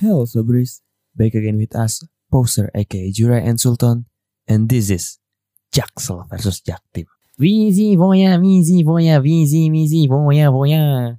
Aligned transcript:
Hello 0.00 0.24
Sobris, 0.24 0.80
back 1.14 1.34
again 1.34 1.58
with 1.58 1.76
us, 1.76 2.00
Poser 2.32 2.70
aka 2.74 3.12
Jurai 3.12 3.46
and 3.46 3.60
Sultan, 3.60 4.06
and 4.48 4.66
this 4.66 4.88
is 4.88 5.18
Jaksel 5.76 6.24
versus 6.30 6.62
Jaktim. 6.62 7.04
Vizi 7.38 7.98
voya, 7.98 8.40
vizi 8.40 8.82
voya, 8.82 9.20
vizi, 9.20 9.68
vizi 9.68 10.08
voya, 10.08 10.48
voya. 10.48 11.18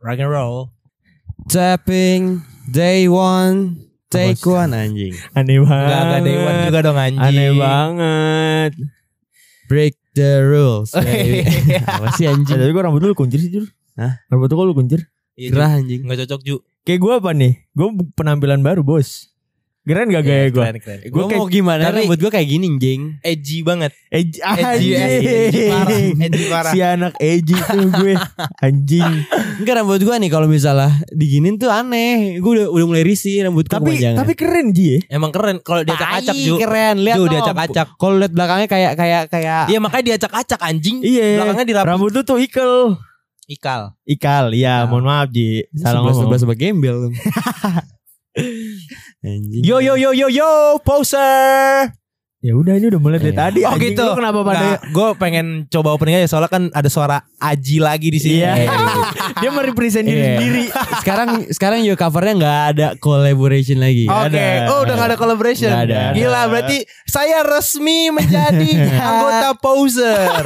Rock 0.00 0.18
and 0.18 0.30
roll. 0.30 0.72
Tapping, 1.50 2.40
day 2.70 3.06
one, 3.06 3.91
take 4.12 4.44
one 4.44 4.72
anjing. 4.76 5.14
Aneh 5.32 5.58
banget. 5.64 5.88
Enggak 5.88 6.00
enggak 6.04 6.20
Dewan 6.28 6.54
juga 6.68 6.78
dong 6.84 6.98
anjing. 7.00 7.24
Aneh 7.24 7.50
banget. 7.56 8.72
Break 9.72 9.94
the 10.12 10.30
rules. 10.44 10.92
baby. 10.92 11.48
Apa 11.88 12.12
sih 12.14 12.28
anjing? 12.28 12.60
tapi 12.60 12.70
gue 12.70 12.82
rambut 12.84 13.00
lu 13.00 13.16
kuncir 13.16 13.40
sih 13.40 13.48
Jur. 13.48 13.64
Hah? 13.96 14.20
Rambut 14.28 14.52
lu 14.52 14.54
kok 14.60 14.66
lu 14.68 14.74
kuncir? 14.76 15.00
Iya, 15.34 15.48
Gerah 15.56 15.80
anjing. 15.80 16.04
Enggak 16.04 16.28
cocok 16.28 16.40
Ju. 16.44 16.56
Kayak 16.84 17.00
gue 17.00 17.12
apa 17.16 17.30
nih? 17.32 17.52
Gue 17.72 17.88
penampilan 18.12 18.60
baru 18.60 18.84
bos. 18.84 19.31
Keren 19.82 20.14
gak 20.14 20.22
gaya 20.22 20.46
gue? 20.46 20.62
Keren 20.62 20.78
keren. 20.78 20.98
Gue 21.10 21.24
mau 21.26 21.50
gimana? 21.50 21.82
tapi- 21.84 22.06
Rambut 22.06 22.14
gue 22.16 22.30
kayak 22.30 22.46
gini, 22.46 22.70
jing. 22.78 23.18
Edgy 23.18 23.66
banget. 23.66 23.90
Edgy, 24.06 24.38
Edgy, 24.38 24.90
edgy, 24.94 25.26
edgy 25.26 25.62
parah. 25.66 25.98
Edgy 26.22 26.44
parah. 26.46 26.70
Si 26.70 26.78
anak 26.78 27.12
edgy 27.18 27.56
tuh 27.58 27.88
gue 27.90 28.14
Anjing 28.60 29.12
Enggak 29.58 29.74
rambut 29.74 29.98
gue 29.98 30.14
nih 30.14 30.30
kalau 30.30 30.46
misalnya 30.46 30.86
diginin 31.10 31.58
tuh 31.58 31.66
aneh. 31.66 32.38
Gue 32.38 32.62
udah 32.62 32.66
udah 32.70 32.86
mulai 32.86 33.02
risih 33.02 33.42
rambut 33.42 33.66
gue 33.66 33.74
Tapi 33.74 33.98
tapi 34.14 34.32
keren 34.32 34.70
Ji 34.70 34.86
ya 34.86 34.98
Emang 35.10 35.34
keren 35.34 35.58
kalau 35.58 35.82
diacak-acak 35.82 36.30
Ju. 36.36 36.54
keren. 36.62 37.02
Lihat 37.02 37.16
Ju 37.16 37.24
diacak-acak. 37.26 37.86
Kalau 37.96 38.14
lihat 38.16 38.30
belakangnya 38.30 38.68
kayak 38.68 38.92
kayak 38.94 39.22
kayak 39.28 39.62
Iya 39.66 39.78
makanya 39.78 40.04
diacak-acak 40.14 40.60
anjing. 40.62 41.02
Iya 41.02 41.42
Belakangnya 41.42 41.66
dirapi. 41.66 41.88
Rambut 41.90 42.10
lu 42.12 42.22
tuh 42.22 42.38
ikel 42.38 42.94
Ikal. 43.44 43.98
Ikal 44.06 44.54
ya 44.54 44.86
Ikal. 44.86 44.94
mohon 44.94 45.04
maaf 45.04 45.26
Ji 45.28 45.66
Salah 45.74 46.06
ngomong 46.06 46.22
sebelah 46.22 46.38
sebelah 46.38 46.58
gembel. 46.60 46.96
Anjing. 49.22 49.64
Yo 49.64 49.80
yo 49.80 49.96
yo 49.96 50.12
yo 50.12 50.28
yo 50.28 50.82
poser. 50.84 52.01
Ya 52.42 52.52
udah 52.52 52.74
ini 52.74 52.90
udah 52.90 52.98
mulai 52.98 53.16
dari 53.16 53.30
Iya. 53.30 53.38
tadi 53.40 53.60
Oh 53.62 53.70
anjing. 53.70 53.94
gitu. 53.94 54.02
Lu 54.02 54.18
kenapa 54.18 54.42
pada 54.42 54.66
gue 54.82 55.08
pengen 55.14 55.46
coba 55.66 55.88
opening 55.90 56.18
aja 56.18 56.26
soalnya 56.26 56.50
kan 56.50 56.62
ada 56.68 56.88
suara 56.88 57.22
Aji 57.38 57.78
lagi 57.78 58.10
di 58.10 58.18
sini. 58.18 58.42
Iya 58.42 58.66
Dia 59.38 59.50
merepresent 59.50 60.02
diri 60.02 60.18
Iya. 60.18 60.30
sendiri 60.36 60.64
sekarang 60.98 61.28
sekarang 61.48 61.78
juga 61.80 62.02
covernya 62.02 62.34
nggak 62.36 62.60
ada 62.68 62.86
collaboration 62.98 63.78
lagi. 63.78 64.04
Oke, 64.04 64.34
ada. 64.34 64.66
oh 64.68 64.82
udah 64.82 64.94
gak 64.96 65.08
ada 65.08 65.16
collaboration. 65.16 65.70
Nggak 65.70 65.86
ada. 65.86 66.00
Gila, 66.12 66.40
berarti 66.48 66.78
saya 67.04 67.38
resmi 67.42 68.10
menjadi 68.10 68.70
anggota 69.06 69.48
poser. 69.56 70.42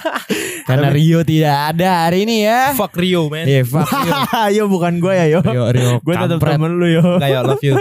Karena 0.68 0.88
Rio 0.88 1.20
tidak 1.22 1.72
ada 1.72 2.04
hari 2.04 2.24
ini 2.24 2.44
ya. 2.44 2.72
Fuck 2.72 2.94
Rio, 2.94 3.28
man. 3.28 3.44
Iya, 3.44 3.64
fuck 3.64 3.88
Rio. 3.88 4.12
Yo 4.52 4.64
bukan 4.66 5.00
gue 5.00 5.12
ya 5.14 5.26
yo 5.26 5.40
Rio, 5.40 5.64
Rio 5.68 5.92
Gue 6.00 6.14
tetap 6.14 6.36
temen 6.38 6.76
lu 6.76 6.86
yo 6.86 7.16
Kayak 7.16 7.48
love 7.48 7.64
you. 7.64 7.80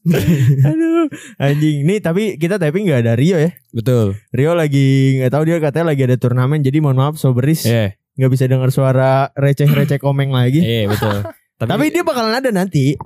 Aduh 0.68 1.06
Anjing 1.36 1.84
Nih 1.84 2.00
tapi 2.00 2.36
kita 2.36 2.56
typing 2.56 2.88
gak 2.88 3.04
ada 3.04 3.12
Rio 3.14 3.36
ya 3.36 3.52
Betul. 3.70 4.16
Rio 4.30 4.52
lagi 4.52 5.20
nggak 5.20 5.32
tahu 5.32 5.42
dia 5.44 5.56
katanya 5.58 5.92
lagi 5.92 6.02
ada 6.04 6.16
turnamen 6.16 6.60
jadi 6.60 6.80
mohon 6.80 6.96
maaf 6.96 7.16
soberis 7.16 7.64
Iya, 7.64 7.92
nggak 8.16 8.30
bisa 8.30 8.44
dengar 8.46 8.68
suara 8.70 9.28
receh-receh 9.32 9.96
komeng 9.96 10.32
lagi. 10.32 10.60
iya 10.60 10.84
betul. 10.84 11.20
Tapi 11.60 11.92
dia 11.92 12.00
bakalan 12.00 12.36
ada 12.36 12.48
nanti. 12.48 12.96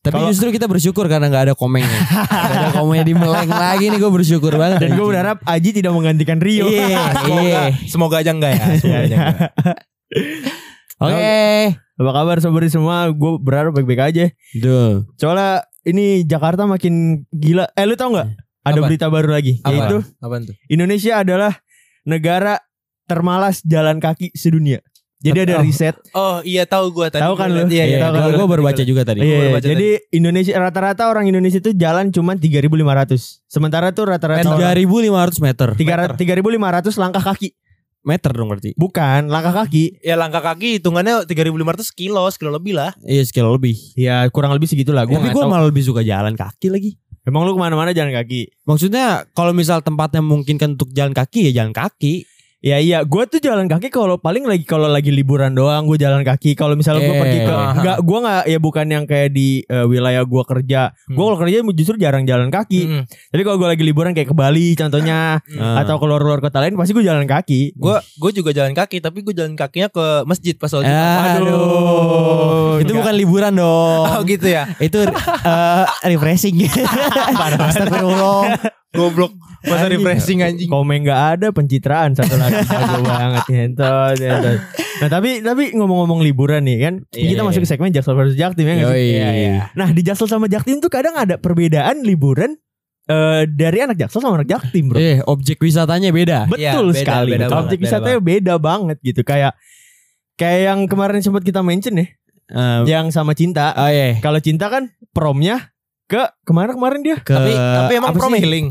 Tapi 0.00 0.20
Kalau- 0.20 0.28
justru 0.28 0.52
kita 0.52 0.68
bersyukur 0.68 1.08
karena 1.08 1.32
nggak 1.32 1.44
ada 1.48 1.54
komennya. 1.56 1.88
Nggak 2.76 2.76
ada 2.76 3.02
di 3.02 3.14
meleng 3.16 3.48
lagi 3.48 3.88
nih 3.88 3.96
gue 3.96 4.12
bersyukur 4.12 4.52
banget. 4.52 4.84
Dan 4.84 5.00
gue 5.00 5.06
berharap 5.08 5.40
Aji 5.40 5.72
tidak 5.72 5.96
menggantikan 5.96 6.36
Rio. 6.36 6.68
Iya, 6.68 7.24
Semoga, 7.24 7.40
iya. 7.40 7.62
semoga 7.88 8.16
aja 8.20 8.30
enggak 8.36 8.52
ya. 8.52 8.64
Semoga 8.76 8.98
aja 9.00 9.14
enggak. 9.16 9.50
Oke. 11.00 11.36
Apa 11.94 12.10
kabar 12.12 12.36
soberis 12.38 12.72
semua? 12.72 13.08
Gue 13.10 13.40
berharap 13.40 13.72
baik-baik 13.72 14.02
aja. 14.12 14.24
Duh. 14.54 15.08
Soalnya 15.16 15.64
ini 15.84 16.24
Jakarta 16.24 16.64
makin 16.64 17.24
gila. 17.30 17.68
Eh 17.72 17.84
lu 17.84 17.94
tau 17.94 18.10
nggak? 18.10 18.28
Ada 18.62 18.74
Apa? 18.74 18.86
berita 18.88 19.06
baru 19.06 19.28
lagi. 19.30 19.60
Apa? 19.60 19.70
Yaitu 19.70 19.96
Apaan 20.18 20.42
tuh? 20.44 20.56
Indonesia 20.66 21.12
adalah 21.16 21.52
negara 22.02 22.60
termalas 23.04 23.60
jalan 23.62 23.98
kaki 23.98 24.32
sedunia. 24.32 24.80
Jadi 25.20 25.40
ada 25.42 25.56
Oh. 25.56 25.64
riset. 25.64 25.96
Oh 26.12 26.36
iya 26.42 26.64
tahu 26.64 26.92
gue 26.92 27.08
tadi. 27.08 27.24
Tahu 27.24 27.32
kan 27.32 27.48
lu? 27.48 27.64
Iya, 27.64 27.80
iya, 27.80 27.84
Iya, 27.86 27.98
tahu 28.02 28.12
gue 28.14 28.24
kan. 28.26 28.36
gue 28.36 28.48
baru 28.50 28.62
baca 28.62 28.82
juga 28.82 29.02
tadi. 29.02 29.18
Iya, 29.20 29.36
baru 29.38 29.50
baca 29.56 29.66
jadi 29.66 29.88
Indonesia 30.10 30.52
rata-rata 30.54 31.02
orang 31.06 31.24
Indonesia 31.26 31.58
itu 31.58 31.72
jalan 31.72 32.08
cuma 32.10 32.36
3.500. 32.36 33.40
Sementara 33.46 33.88
tuh 33.90 34.04
rata-rata 34.06 34.44
Tiga 34.44 34.52
orang- 34.54 34.76
ribu 34.76 35.00
lima 35.00 35.24
ratus 35.24 35.40
meter. 35.40 35.72
tiga- 35.74 36.12
3.500 36.12 36.96
langkah 36.96 37.24
kaki. 37.24 37.56
Meter 38.04 38.30
dong 38.36 38.52
berarti. 38.52 38.76
Bukan, 38.76 39.32
langkah 39.32 39.64
kaki. 39.64 40.04
Ya 40.04 40.14
langkah 40.14 40.44
kaki 40.44 40.78
hitungannya 40.78 41.24
3.500 41.24 41.88
kilo, 41.96 42.28
sekilo 42.28 42.52
lebih 42.52 42.76
lah. 42.76 42.92
Iya 43.00 43.24
sekilo 43.24 43.56
lebih. 43.56 43.74
Ya 43.96 44.28
kurang 44.28 44.52
lebih 44.52 44.68
segitulah. 44.68 45.08
Gua 45.08 45.18
Tapi 45.18 45.32
gue 45.32 45.44
malah 45.48 45.66
lebih 45.66 45.80
suka 45.80 46.04
jalan 46.04 46.36
kaki 46.36 46.68
lagi. 46.68 47.00
Emang 47.24 47.48
lu 47.48 47.56
ke 47.56 47.60
mana-mana 47.64 47.96
jalan 47.96 48.12
kaki? 48.12 48.52
Maksudnya 48.68 49.24
kalau 49.32 49.56
misal 49.56 49.80
tempatnya 49.80 50.20
memungkinkan 50.20 50.76
untuk 50.76 50.92
jalan 50.92 51.16
kaki 51.16 51.48
ya 51.48 51.64
jalan 51.64 51.72
kaki. 51.72 52.28
Ya 52.64 52.80
iya, 52.80 53.04
gue 53.04 53.22
tuh 53.28 53.44
jalan 53.44 53.68
kaki 53.68 53.92
kalau 53.92 54.16
paling 54.16 54.48
lagi 54.48 54.64
kalau 54.64 54.88
lagi 54.88 55.12
liburan 55.12 55.52
doang 55.52 55.84
gue 55.84 56.00
jalan 56.00 56.24
kaki. 56.24 56.56
Kalau 56.56 56.72
misalnya 56.72 57.04
gue 57.04 57.12
Eh. 57.12 57.20
pergi 57.20 57.38
ke 57.44 57.52
Aha. 57.52 57.72
enggak 57.76 57.98
gue 58.00 58.18
nggak 58.24 58.42
ya 58.48 58.58
bukan 58.58 58.86
yang 58.88 59.04
kayak 59.04 59.30
di 59.30 59.60
eh, 59.60 59.84
wilayah 59.84 60.24
gue 60.24 60.42
kerja. 60.48 60.96
Hmm. 61.04 61.12
Gue 61.12 61.24
kalau 61.28 61.38
kerja 61.44 61.60
justru 61.76 62.00
jarang 62.00 62.24
jalan 62.24 62.48
kaki. 62.48 62.80
Mm. 62.88 63.02
Tapi 63.04 63.42
kalau 63.44 63.60
gue 63.60 63.68
lagi 63.68 63.84
liburan 63.84 64.16
kayak 64.16 64.32
ke 64.32 64.36
Bali 64.36 64.72
contohnya 64.72 65.44
Ah. 65.60 65.84
atau 65.84 66.00
keluar 66.00 66.24
luar 66.24 66.40
kota 66.40 66.56
lain 66.56 66.72
pasti 66.72 66.96
gue 66.96 67.04
jalan 67.04 67.28
kaki. 67.28 67.76
Gue 67.76 68.00
gue 68.00 68.30
juga 68.32 68.56
jalan 68.56 68.72
kaki, 68.72 69.04
tapi 69.04 69.20
gue 69.20 69.36
jalan 69.36 69.60
kakinya 69.60 69.92
ke 69.92 70.24
masjid 70.24 70.56
pas 70.56 70.72
Jumat. 70.72 71.44
Aduh. 71.44 72.80
Itu 72.80 72.96
bukan 72.96 73.12
liburan 73.12 73.60
dong. 73.60 74.08
Oh 74.08 74.24
gitu 74.24 74.48
ya. 74.48 74.72
Itu 74.80 75.04
eh, 75.04 75.84
refreshing. 76.08 76.64
Astagfirullah. 77.60 78.80
Goblok. 78.94 79.32
Masa 79.64 79.88
refreshing 79.88 80.40
anjing. 80.40 80.68
Komen 80.68 81.02
nggak 81.02 81.20
ada 81.34 81.46
pencitraan 81.50 82.12
satu 82.12 82.36
lagi 82.36 82.62
jago 82.68 83.00
banget 83.00 83.44
ngentot, 83.48 84.16
ngentot. 84.16 84.58
Nah 84.94 85.08
tapi 85.08 85.40
tapi 85.40 85.72
ngomong-ngomong 85.72 86.20
liburan 86.20 86.62
nih 86.62 86.78
kan 86.78 86.94
Iya, 87.10 87.34
kita 87.34 87.40
iya, 87.40 87.48
masuk 87.48 87.60
ke 87.64 87.68
segmen 87.68 87.90
Jaksel 87.90 88.14
versus 88.14 88.36
Jaktim 88.36 88.64
ya. 88.64 88.86
Iya, 88.88 89.28
iya. 89.32 89.54
Nah 89.72 89.88
di 89.88 90.00
Jaksel 90.00 90.28
sama 90.28 90.46
Jaktim 90.46 90.78
tuh 90.78 90.88
kadang 90.88 91.16
ada 91.16 91.34
perbedaan 91.34 92.04
liburan 92.04 92.54
eh 93.04 93.44
dari 93.44 93.82
anak 93.82 93.98
Jaksel 93.98 94.20
sama 94.20 94.38
anak 94.38 94.48
Jaktim 94.48 94.88
bro. 94.88 94.96
Eh, 94.96 95.18
objek 95.24 95.58
wisatanya 95.58 96.08
beda. 96.08 96.46
Betul 96.46 96.60
Iya, 96.60 96.72
beda, 96.84 96.94
sekali. 96.94 97.30
beda 97.30 97.44
banget, 97.44 97.58
Objek 97.58 97.78
beda 97.78 97.86
wisatanya 97.88 98.20
beda 98.20 98.54
banget 98.56 98.96
gitu 99.00 99.20
kayak 99.20 99.52
kayak 100.34 100.60
yang 100.66 100.80
kemarin 100.86 101.18
sempat 101.18 101.42
kita 101.42 101.60
mention 101.60 101.96
ya, 101.96 102.06
Eh, 102.44 102.80
yang 102.86 103.08
sama 103.08 103.32
cinta. 103.32 103.72
oh 103.72 103.88
iya. 103.88 104.20
Kalau 104.20 104.36
cinta 104.38 104.68
kan 104.68 104.92
promnya 105.10 105.72
ke 106.04 106.22
ke 106.40 106.52
mana 106.52 106.72
kemarin 106.72 107.00
dia? 107.00 107.16
Ke, 107.18 107.32
Tapi 107.32 107.52
tapi 107.52 107.92
emang 107.96 108.12
healing. 108.34 108.68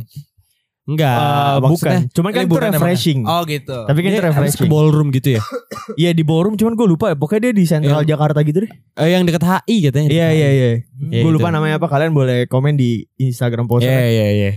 Enggak, 0.83 1.15
Eh, 1.15 1.55
maksudnya 1.57 1.71
bukan. 1.95 2.11
Cuman 2.11 2.29
kan 2.29 2.43
itu 2.43 2.51
emang. 2.51 2.73
refreshing. 2.75 3.19
Oh 3.23 3.41
gitu. 3.45 3.77
Tapi 3.87 3.97
kan 3.97 4.09
dia 4.09 4.19
itu 4.19 4.25
habis 4.25 4.35
ke 4.35 4.35
refreshing. 4.59 4.67
ballroom 4.67 5.07
gitu 5.09 5.29
ya. 5.33 5.41
Iya 5.95 6.11
di 6.11 6.23
ballroom 6.23 6.55
cuman 6.55 6.75
gue 6.75 6.83
lupa 6.85 7.05
ya. 7.07 7.15
Pokoknya 7.15 7.41
dia 7.41 7.53
di 7.55 7.63
Central 7.63 8.03
Yang- 8.03 8.09
Jakarta 8.11 8.39
gitu 8.41 8.67
deh. 8.67 8.71
Eh, 8.99 9.09
yang 9.09 9.23
dekat 9.23 9.43
HI 9.43 9.77
katanya. 9.81 10.09
Iya 10.11 10.27
iya 10.29 10.49
iya. 10.49 10.67
Iya, 11.01 11.19
gue 11.19 11.23
itu. 11.23 11.31
lupa 11.31 11.49
namanya 11.49 11.79
apa. 11.79 11.87
Kalian 11.87 12.11
boleh 12.11 12.45
komen 12.45 12.75
di 12.75 13.07
Instagram 13.17 13.63
post. 13.65 13.83
Iya 13.83 13.95
iya 14.03 14.27
iya. 14.29 14.51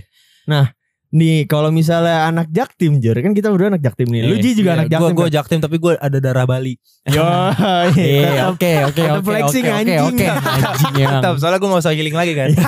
Nih 1.07 1.47
kalau 1.47 1.71
misalnya 1.71 2.27
anak 2.27 2.51
Jaktim 2.51 2.99
Jor 2.99 3.15
kan 3.15 3.31
kita 3.31 3.47
berdua 3.47 3.71
anak 3.71 3.79
Jaktim 3.79 4.11
nih. 4.11 4.27
Lu 4.27 4.35
Iya. 4.35 4.43
Ji 4.43 4.49
juga 4.59 4.75
anak 4.75 4.87
Gue 4.87 4.95
Jaktim. 4.99 5.15
gue 5.15 5.23
kan? 5.23 5.35
jaktim 5.39 5.59
tapi 5.63 5.75
gue 5.79 5.93
ada 5.95 6.17
darah 6.19 6.43
Bali. 6.43 6.75
Yo. 7.07 7.23
Iya, 7.95 8.51
oke 8.51 8.71
oke 8.91 9.03
oke 9.15 9.23
flexing, 9.23 9.63
oke, 9.63 9.71
oke, 9.71 9.79
anjing. 9.79 10.03
Oke, 10.03 10.25
anjing. 10.27 11.07
Tetap 11.15 11.33
soalnya 11.39 11.59
gue 11.63 11.69
gak 11.71 11.81
usah 11.81 11.93
healing 11.95 12.11
lagi 12.11 12.33
kan. 12.35 12.49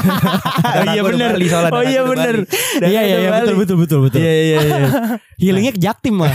Oh 0.69 0.83
iya 0.85 1.01
bener. 1.01 1.31
Oh 1.71 1.83
iya 1.83 2.01
bener. 2.05 2.35
Iya 2.79 3.01
iya 3.03 3.17
iya 3.19 3.29
betul 3.33 3.55
betul 3.59 3.77
betul 3.77 3.99
betul. 4.07 4.19
Iya 4.19 4.31
iya 4.31 4.59
iya. 4.59 4.87
Healingnya 5.35 5.73
ke 5.75 5.81
Jaktim 5.81 6.15
mah. 6.15 6.31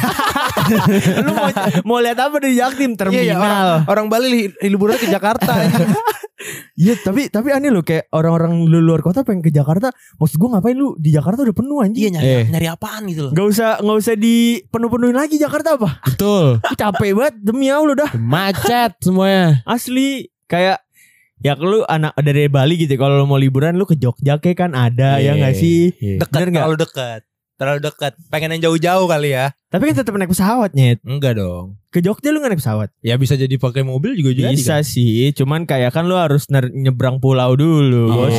Lu 1.24 1.32
mau 1.32 1.48
mau 1.84 1.98
lihat 2.00 2.18
apa 2.18 2.36
di 2.40 2.56
Jaktim 2.56 2.92
Iya, 2.92 3.20
iya, 3.22 3.34
terminal? 3.36 3.68
orang 3.88 4.06
Bali 4.08 4.26
li, 4.28 4.40
liburan 4.64 4.96
ke 4.96 5.08
Jakarta. 5.08 5.52
Iya 6.74 6.94
tapi 6.96 7.26
tapi 7.26 7.48
aneh 7.50 7.68
loh 7.68 7.80
kayak 7.80 8.10
orang-orang 8.10 8.62
lu 8.62 8.78
luar 8.78 9.00
kota 9.00 9.20
pengen 9.20 9.40
ke 9.40 9.48
Jakarta. 9.48 9.88
Maksud 10.14 10.36
gue 10.36 10.48
ngapain 10.48 10.72
lu 10.72 10.92
di 10.94 11.08
Jakarta 11.08 11.40
udah 11.40 11.52
penuh 11.52 11.76
Iya 11.76 11.84
anjing. 11.84 12.12
nyari, 12.12 12.26
Eh. 12.26 12.44
nyari 12.48 12.66
apaan 12.66 13.02
gitu 13.06 13.20
loh. 13.24 13.32
Gak 13.32 13.46
usah 13.48 13.70
nggak 13.78 13.98
usah 13.98 14.14
dipenuh-penuhin 14.14 15.14
lagi 15.14 15.36
Jakarta 15.36 15.68
apa? 15.74 15.90
betul. 16.04 16.60
Capek 16.76 17.10
banget 17.12 17.34
demi 17.38 17.66
Allah 17.66 17.96
dah. 17.98 18.10
Macet 18.14 18.92
semuanya. 18.98 19.64
Asli 19.64 20.28
kayak 20.44 20.84
ya 21.38 21.52
lu 21.54 21.84
anak 21.84 22.16
dari 22.18 22.46
Bali 22.46 22.76
gitu 22.78 22.94
kalau 22.94 23.16
lu 23.16 23.26
mau 23.26 23.36
liburan 23.36 23.74
lu 23.74 23.84
ke 23.84 23.94
Jogja 23.94 24.36
kayak 24.36 24.56
kan 24.58 24.72
ada 24.72 25.16
ya 25.16 25.32
Iya, 25.32 25.32
nggak 25.36 25.54
sih? 25.54 25.92
iya. 25.94 26.16
Dekat 26.18 26.32
Bener 26.34 26.48
nggak? 26.50 26.64
kalau 26.64 26.76
dekat. 26.78 27.20
Terlalu 27.54 27.78
dekat. 27.82 28.12
Pengen 28.28 28.50
yang 28.52 28.62
jauh-jauh 28.66 29.06
kali 29.06 29.30
ya. 29.30 29.54
Tapi 29.68 29.90
kan 29.90 29.96
tetap 29.96 30.14
naik 30.14 30.30
pesawat 30.30 30.70
nyet. 30.70 30.98
Enggak 31.02 31.34
dong. 31.34 31.78
Ke 31.88 31.98
Jogja 31.98 32.30
lu 32.30 32.38
gak 32.38 32.50
naik 32.50 32.58
pesawat? 32.58 32.90
Ya 32.98 33.14
bisa 33.14 33.34
jadi 33.34 33.54
pakai 33.54 33.82
mobil 33.82 34.14
juga 34.14 34.30
jadi. 34.30 34.50
Bisa 34.50 34.78
kan? 34.78 34.82
sih, 34.82 35.30
cuman 35.30 35.62
kayak 35.62 35.90
kan 35.90 36.02
lu 36.04 36.14
harus 36.14 36.46
ner- 36.46 36.70
nyebrang 36.70 37.18
pulau 37.18 37.54
dulu, 37.54 38.06
Oh. 38.08 38.26
bos. 38.26 38.34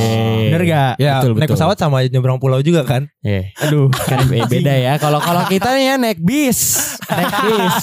Bener 0.46 0.64
gak? 0.64 0.94
Ya, 0.98 1.20
Betul, 1.20 1.32
naik 1.34 1.48
betul. 1.48 1.56
pesawat 1.56 1.78
sama 1.78 1.96
aja 1.98 2.10
nyebrang 2.10 2.36
pulau 2.38 2.60
juga 2.60 2.84
kan. 2.84 3.08
Eh, 3.20 3.52
Aduh. 3.62 3.88
kan 4.10 4.28
be- 4.28 4.44
beda 4.46 4.74
ya. 4.74 4.94
Kalau 4.96 5.20
kalau 5.20 5.44
kita 5.46 5.72
nih 5.72 5.86
ya 5.86 5.96
naik 5.96 6.20
bis, 6.20 6.60
naik 7.06 7.32
bis, 7.42 7.76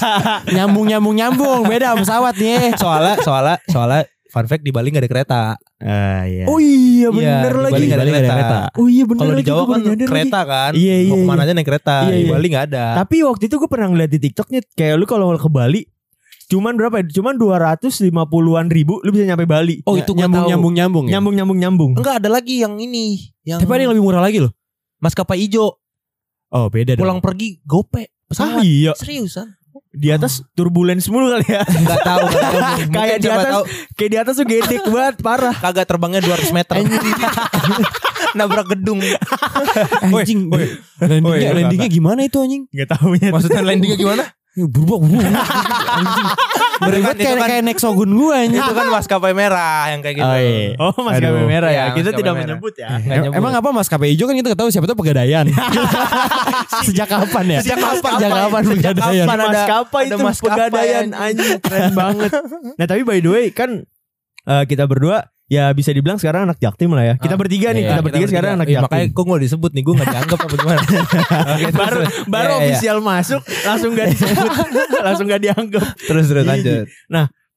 nyambung 0.50 0.86
nyambung 0.86 1.16
nyambung, 1.16 1.60
beda 1.64 1.96
pesawat 1.96 2.36
nih. 2.36 2.72
Soalnya 2.74 3.14
soalnya 3.18 3.56
soalnya 3.66 4.02
fun 4.32 4.48
fact 4.48 4.64
di 4.64 4.72
Bali 4.72 4.88
nggak 4.88 5.04
ada 5.04 5.10
kereta. 5.10 5.40
Ah 5.76 6.24
iya. 6.24 6.48
Oh 6.48 6.56
iya 6.56 6.80
Iya, 7.04 7.08
bener 7.12 7.52
di 7.52 7.60
lagi. 7.60 7.72
Bali 7.72 7.84
nggak 7.84 7.92
ada 7.92 8.00
Bali 8.00 8.08
nggak 8.08 8.22
ada 8.24 8.32
kereta. 8.32 8.56
kereta. 8.56 8.80
Oh 8.80 8.86
iya 8.88 9.04
bener 9.04 9.20
Kalau 9.20 9.30
di 9.30 9.36
lagi, 9.36 9.48
Jawa 9.52 9.62
kan 9.62 9.80
kereta 10.08 10.40
kan. 10.42 10.72
Iya, 10.72 10.96
iya, 10.96 11.10
Mau 11.12 11.16
iya. 11.16 11.22
ke 11.22 11.28
mana 11.28 11.40
aja 11.44 11.52
naik 11.52 11.68
kereta. 11.68 11.96
Iya, 12.00 12.08
di 12.08 12.18
iya. 12.18 12.32
Bali 12.32 12.46
nggak 12.48 12.64
ada. 12.66 12.84
Tapi 12.96 13.16
waktu 13.20 13.44
itu 13.44 13.54
gue 13.54 13.68
pernah 13.68 13.88
ngeliat 13.92 14.10
di 14.10 14.20
TikToknya 14.22 14.60
kayak 14.72 14.94
lu 14.96 15.04
kalau 15.04 15.28
ke 15.30 15.50
Bali 15.52 15.82
cuman 16.48 16.76
berapa 16.76 17.00
ya? 17.00 17.04
Cuman 17.10 17.34
250-an 17.36 18.66
ribu 18.68 19.00
lu 19.00 19.10
bisa 19.10 19.24
nyampe 19.24 19.44
Bali. 19.44 19.80
Oh, 19.84 19.96
itu 19.96 20.12
nyambung 20.12 20.48
nyambung 20.48 20.74
nyambung 20.74 21.04
ya. 21.08 21.12
Nyambung 21.16 21.34
nyambung 21.34 21.58
nyambung. 21.58 21.92
Enggak 21.96 22.20
ada 22.20 22.28
lagi 22.28 22.60
yang 22.60 22.76
ini. 22.76 23.32
Yang 23.42 23.64
Tapi 23.64 23.72
ada 23.72 23.82
yang 23.84 23.92
lebih 23.92 24.04
murah 24.04 24.20
lagi 24.20 24.40
loh. 24.40 24.52
maskapai 24.98 25.40
ijo. 25.40 25.80
Oh 26.48 26.68
beda 26.68 26.94
Pulang 26.94 27.18
pergi 27.18 27.58
gope. 27.64 28.04
Ah 28.04 28.08
Pesawat. 28.30 28.62
iya. 28.64 28.92
Seriusan? 28.94 29.48
Di 29.92 30.08
atas 30.08 30.44
turbulence 30.52 31.08
mulu 31.08 31.32
kali 31.32 31.46
ya. 31.48 31.62
Enggak 31.64 32.00
tahu. 32.00 32.24
nggak 32.28 32.42
tahu. 32.42 32.60
Mungkin 32.88 32.94
Kayak 32.96 33.18
di 33.18 33.28
atas 33.28 33.52
tahu 33.52 33.62
kayak 33.92 34.10
di 34.10 34.18
atas 34.20 34.34
tuh 34.36 34.46
gedek 34.48 34.82
banget 34.88 35.14
parah. 35.20 35.54
kagak 35.54 35.86
terbangnya 35.88 36.20
200 36.24 36.52
meter. 36.52 36.74
Nabrak 38.38 38.66
gedung. 38.72 39.00
Anjing. 40.04 40.48
Landingnya, 40.96 41.52
Woi, 41.52 41.56
landingnya 41.56 41.90
gimana 41.92 42.20
itu 42.24 42.38
anjing? 42.40 42.64
Enggak 42.72 42.88
tahu 42.96 43.10
ya. 43.20 43.28
Maksudnya 43.28 43.62
landingnya 43.62 43.98
gimana? 44.00 44.24
Ya, 44.52 44.68
Berubah 44.68 45.00
berubah. 45.00 45.24
Itu 46.82 46.98
kayak 47.16 47.36
kan- 47.38 47.48
kayak 47.48 47.62
naik 47.62 47.78
sogun 47.78 48.12
gua 48.12 48.42
anjing. 48.42 48.58
itu 48.58 48.74
kan 48.74 48.86
maskapai 48.90 49.32
merah 49.32 49.88
yang 49.88 50.02
kayak 50.02 50.16
gitu. 50.18 50.26
Oh, 50.26 50.36
iya. 50.36 50.68
Oh, 50.76 50.92
maskapai 50.98 51.32
Aduh. 51.32 51.48
merah 51.48 51.70
ya. 51.70 51.84
Iya, 51.88 51.94
Kita 51.94 52.10
tidak 52.10 52.32
merah. 52.34 52.44
menyebut 52.52 52.74
ya. 52.74 52.88
Em- 52.90 53.00
nyebut. 53.22 53.38
Emang 53.38 53.52
apa 53.54 53.68
maskapai 53.70 54.12
hijau 54.12 54.26
kan 54.26 54.34
kita 54.34 54.50
ketahui 54.50 54.68
siapa 54.68 54.84
tuh 54.84 54.92
pegadaian. 54.94 55.46
Sejak 56.84 57.08
kapan 57.08 57.44
ya? 57.48 57.60
Sejak 57.62 57.78
kapan? 57.78 58.12
Sejak 58.12 58.30
kapan 58.30 58.62
Sejak 58.62 58.76
pegadaian? 58.92 59.24
kapan? 59.24 59.38
ada- 59.38 59.48
maskapai 59.48 60.02
itu 60.04 60.16
maskapai, 60.18 60.52
pegadaian 60.68 61.06
anjing. 61.14 61.56
keren 61.58 61.92
banget. 61.94 62.30
Nah, 62.76 62.86
tapi 62.86 63.00
by 63.02 63.18
the 63.18 63.30
way 63.30 63.44
kan 63.48 63.70
eh, 64.42 64.64
kita 64.66 64.84
berdua 64.84 65.31
ya 65.52 65.68
bisa 65.70 65.92
dibilang 65.92 66.16
sekarang 66.16 66.48
anak 66.48 66.56
jaktim 66.56 66.88
lah 66.88 67.04
ya. 67.04 67.14
Kita 67.14 67.36
Ah, 67.36 67.38
bertiga 67.38 67.68
nih, 67.70 67.82
iya, 67.82 67.90
kita 67.90 68.00
bertiga 68.00 68.26
sekarang 68.26 68.50
anak 68.54 68.66
Iya, 68.66 68.74
jaktim. 68.74 68.88
makanya 68.88 69.06
kok 69.12 69.24
nggak 69.26 69.42
disebut 69.44 69.70
nih 69.70 69.82
gue 69.82 69.94
nggak 69.94 70.08
dianggap 70.10 70.38
apa 70.38 70.54
gimana 70.54 70.80
terus, 71.60 71.74
baru 71.74 71.96
terus. 71.98 72.08
baru 72.26 72.48
Iya, 72.48 72.56
iya. 72.56 72.64
official 72.64 72.98
masuk 72.98 73.42
langsung 73.62 73.90
gak 73.92 74.06
disebut 74.08 74.48
langsung 75.06 75.26
gak 75.26 75.42
dianggap 75.42 75.86
terus 76.00 76.24
terus 76.26 76.42
Iya, 76.42 76.50
lanjut 76.50 76.86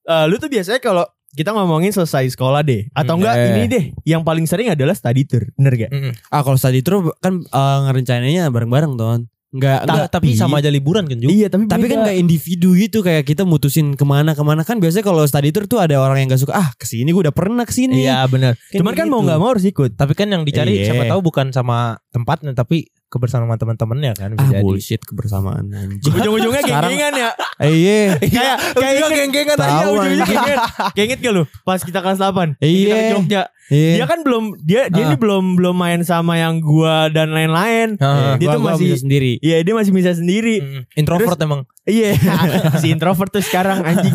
Eh, 0.05 0.25
lu 0.27 0.35
tuh 0.35 0.47
biasanya 0.47 0.77
kalau 0.79 1.01
kita 1.31 1.49
ngomongin 1.49 1.89
selesai 1.89 2.29
sekolah 2.29 2.61
deh 2.61 2.87
atau 2.91 3.11
Hmm, 3.11 3.19
enggak 3.19 3.35
eh. 3.35 3.47
ini 3.49 3.63
deh 3.65 3.83
yang 4.05 4.21
paling 4.21 4.43
sering 4.43 4.69
adalah 4.69 4.93
study 4.93 5.23
tour 5.23 5.43
bener 5.53 5.73
gak 5.77 5.89
Mm-mm. 5.89 6.13
Ah 6.29 6.41
kalau 6.41 6.55
study 6.55 6.79
tour 6.79 6.99
kan 7.17 7.41
eh, 7.41 7.77
ngerencanainnya 7.81 8.47
bareng-bareng 8.47 8.95
ton. 8.95 9.19
Enggak, 9.55 9.79
Enggak, 9.81 10.07
tapi 10.09 10.35
sama 10.35 10.59
aja 10.59 10.67
liburan 10.67 11.03
kan 11.03 11.15
Ju 11.15 11.27
iya 11.27 11.47
tapi 11.47 11.63
Tapi 11.65 11.87
kan 11.87 12.03
beda. 12.03 12.07
gak 12.07 12.17
individu 12.17 12.69
gitu 12.73 12.99
kayak 12.99 13.23
kita 13.23 13.41
mutusin 13.41 13.95
ke 13.95 14.03
mana 14.03 14.31
ke 14.31 14.41
mana 14.41 14.61
kan 14.61 14.77
biasanya 14.77 15.01
kalau 15.01 15.23
study 15.23 15.49
tour 15.49 15.63
tuh 15.63 15.79
ada 15.79 15.95
orang 15.95 16.19
yang 16.19 16.27
gak 16.27 16.43
suka 16.43 16.53
ah 16.53 16.69
ke 16.71 16.83
sini 16.83 17.09
gue 17.09 17.21
udah 17.21 17.31
pernah 17.31 17.63
ke 17.63 17.71
sini. 17.71 18.03
iya 18.03 18.21
bener 18.25 18.59
Kan 18.69 18.79
cuman 18.79 18.93
kan 18.93 19.05
gitu. 19.05 19.13
mau 19.13 19.21
nggak 19.21 19.37
mau 19.37 19.49
harus 19.49 19.63
ikut 19.63 19.91
tapi 19.93 20.11
kan 20.13 20.27
yang 20.27 20.43
dicari 20.43 20.75
Iya. 20.75 20.91
siapa 20.91 21.07
tahu 21.07 21.23
bukan 21.23 21.49
sama 21.49 21.77
tempatnya 22.09 22.51
tapi 22.51 22.91
kebersamaan 23.07 23.55
teman-temannya 23.55 24.11
kan 24.11 24.29
bisa 24.33 24.43
Ah 24.43 24.51
jadi 24.51 24.61
bullshit 24.61 24.99
kebersamaan 24.99 25.65
anjing. 25.67 26.01
ujung-ujungnya 26.03 26.61
geng-gengan 26.61 27.13
ya 27.13 27.29
Eh, 27.57 27.71
iya. 27.71 27.99
kayak 28.19 28.55
kayak 28.73 28.91
Ujungnya 28.91 29.07
inget- 29.07 29.19
geng-gengan 29.21 29.55
Iya, 29.55 29.63
Tahu, 29.63 29.89
ujung-ujungnya 29.93 30.25
geng-gengan. 30.27 30.59
Kayak 30.91 31.07
gak 31.15 31.31
lu 31.31 31.43
pas 31.61 31.79
kita 31.79 31.99
kelas 31.99 32.17
8 32.17 32.59
Iya. 32.59 32.91
ke 32.91 33.03
Jogja 33.13 33.41
Iya. 33.65 33.91
dia 33.95 34.05
kan 34.05 34.19
belum 34.21 34.43
dia 34.59 34.81
dia 34.87 35.01
Ah. 35.01 35.07
ini 35.07 35.15
belum 35.15 35.43
belum 35.55 35.73
main 35.73 36.01
sama 36.01 36.35
yang 36.35 36.59
gua 36.59 37.07
dan 37.07 37.31
lain-lain 37.31 37.95
Ah. 37.97 38.35
dia 38.35 38.45
Gua- 38.47 38.53
tuh 38.53 38.59
gua 38.59 38.71
masih 38.73 38.85
bisa 38.87 38.97
sendiri. 38.99 39.33
Iya 39.39 39.57
dia 39.61 39.73
masih 39.73 39.91
bisa 39.91 40.11
sendiri 40.11 40.55
Mm-mm. 40.59 40.81
introvert 40.95 41.37
emang 41.39 41.61
Iya 41.83 42.17
Si 42.81 42.89
introvert 42.89 43.29
tuh 43.29 43.39
sekarang 43.39 43.81
anjing 43.81 44.13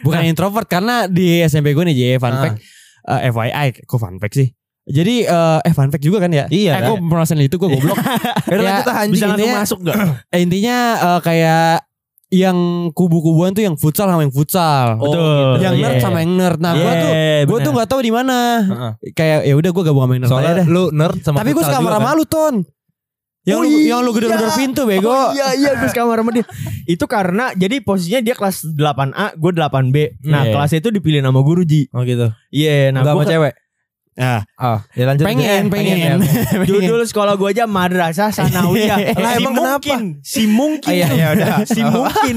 Bukan 0.00 0.22
introvert 0.22 0.64
karena 0.66 1.04
di 1.06 1.40
SMP 1.42 1.72
gue 1.72 1.84
nih 1.84 1.96
J 1.96 2.02
fun 2.16 2.30
Ah. 2.30 2.40
fact 2.42 2.56
eh, 3.02 3.20
FYI 3.26 3.66
kok 3.80 3.96
fun 3.96 4.16
fact 4.16 4.34
sih. 4.34 4.48
Jadi 4.86 5.14
eh 5.22 5.58
eh 5.60 5.72
fun 5.72 5.90
fact 5.90 6.00
juga 6.00 6.18
kan 6.18 6.30
ya? 6.30 6.46
Iya, 6.46 6.72
Eh 6.72 6.80
kan? 6.80 6.88
gue 6.88 6.96
merasa 7.02 7.34
itu 7.34 7.52
gue 7.52 7.68
goblok. 7.68 7.98
Ya, 8.46 8.80
ah, 8.80 9.02
anjing 9.02 9.18
Bisa 9.18 9.26
langsung 9.28 9.50
masuk 9.52 9.78
gak? 9.82 9.96
Eh, 10.32 10.40
intinya 10.40 10.76
eh, 10.96 11.20
kayak 11.20 11.82
yang 12.28 12.58
kubu-kubuan 12.90 13.50
tuh 13.50 13.62
yang 13.62 13.74
futsal 13.74 14.06
sama 14.06 14.22
yang 14.22 14.30
futsal. 14.30 14.98
Oh, 14.98 15.10
Betul. 15.10 15.52
yang 15.60 15.74
Iya. 15.74 15.82
nerd 15.84 15.96
sama 15.98 16.18
yang 16.20 16.32
nerd. 16.32 16.58
Nah, 16.58 16.72
gue 16.72 16.92
tuh 16.92 17.10
Iya, 17.10 17.38
gue 17.40 17.46
tuh 17.46 17.58
bener. 17.60 17.74
nggak 17.76 17.88
tahu 17.88 18.00
di 18.00 18.12
mana. 18.12 18.36
Heeh. 18.62 18.92
Kayak 19.12 19.38
ya 19.42 19.54
udah 19.54 19.70
gue 19.70 19.82
gabung 19.84 20.02
sama 20.02 20.12
yang 20.12 20.22
nerd 20.22 20.28
aja 20.28 20.34
soalnya 20.34 20.54
dah. 20.56 20.66
lu 20.66 20.82
nerd 20.92 21.18
sama 21.20 21.36
Tapi 21.36 21.50
sekamar 21.50 21.62
juga 21.64 21.90
sama 21.92 22.02
kan? 22.04 22.14
lu 22.14 22.24
ton. 22.24 22.54
Yang 23.42 23.56
Oh 23.56 23.62
lu 23.62 23.68
iya. 23.72 23.86
yang 23.88 24.00
lu 24.02 24.10
gedor-gedor 24.10 24.50
pintu 24.54 24.82
bego. 24.84 25.06
Oh 25.06 25.30
iya 25.32 25.46
iya 25.52 25.70
gue 25.72 25.86
sekamar 25.86 26.18
sama 26.18 26.30
dia 26.30 26.42
Itu 26.84 27.06
karena 27.06 27.54
Jadi 27.54 27.78
posisinya 27.78 28.18
dia 28.18 28.34
kelas 28.34 28.66
8A 28.68 29.38
Gue 29.38 29.50
8B 29.52 29.96
Nah 30.24 30.42
Iya. 30.42 30.50
kelasnya 30.50 30.78
itu 30.80 30.90
dipilih 30.90 31.22
nama 31.22 31.38
guru 31.38 31.62
Ji 31.62 31.86
oh 31.88 32.02
gitu 32.02 32.26
Iya 32.50 32.90
nah 32.90 33.06
Enggak 33.06 33.14
gua 33.14 33.22
sama 33.22 33.30
cewek 33.30 33.52
Nah, 34.16 34.40
oh 34.56 34.80
ya 34.92 35.04
lanjut 35.04 35.22
pengen, 35.22 35.44
Eh, 35.44 35.68
pengen. 35.68 35.96
ya. 35.98 36.16
Judul 36.62 37.04
sekolah 37.10 37.36
gue 37.36 37.52
aja 37.52 37.64
Madrasah 37.64 38.32
Sanawiyah 38.32 38.96
Lah, 39.20 39.30
Si 39.30 39.38
emang 39.38 39.54
mungkin 39.54 40.00
Si 40.20 40.42
mungkin 40.46 40.88
Ah, 40.88 40.96
iya, 40.96 41.06
iya, 41.12 41.26
udah. 41.30 41.56
Si 41.68 41.80
mungkin 41.80 42.36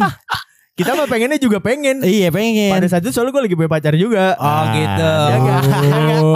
Kita 0.75 0.91
mah 0.93 1.07
pengennya 1.07 1.35
juga 1.35 1.59
pengen 1.59 1.99
Iya 1.99 2.29
pengen. 2.29 2.71
Pada 2.71 2.83
saat 2.85 2.99
itu 2.99 3.09
soalnya 3.09 3.31
gue 3.31 3.43
lagi 3.45 3.55
punya 3.55 3.67
pacar 3.67 3.95
juga 3.95 4.35
Oh 4.35 4.63
gitu. 4.69 5.11
Ya? 5.23 5.37
Aduh. 5.39 6.35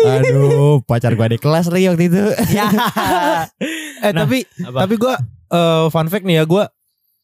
Aduh, 0.00 0.76
pacar 0.82 1.12
gue 1.12 1.26
di 1.26 1.38
kelas 1.38 1.68
lagi 1.68 1.86
waktu 1.86 2.04
itu. 2.06 2.24
Ya 2.50 2.68
Eh 4.00 4.10
Nah, 4.10 4.24
tapi 4.24 4.44
apa? 4.58 4.78
tapi 4.84 4.94
gue 4.96 5.14
eh, 5.50 5.84
fun 5.86 6.06
fact 6.06 6.24
nih 6.24 6.36
ya 6.36 6.44
gue 6.46 6.64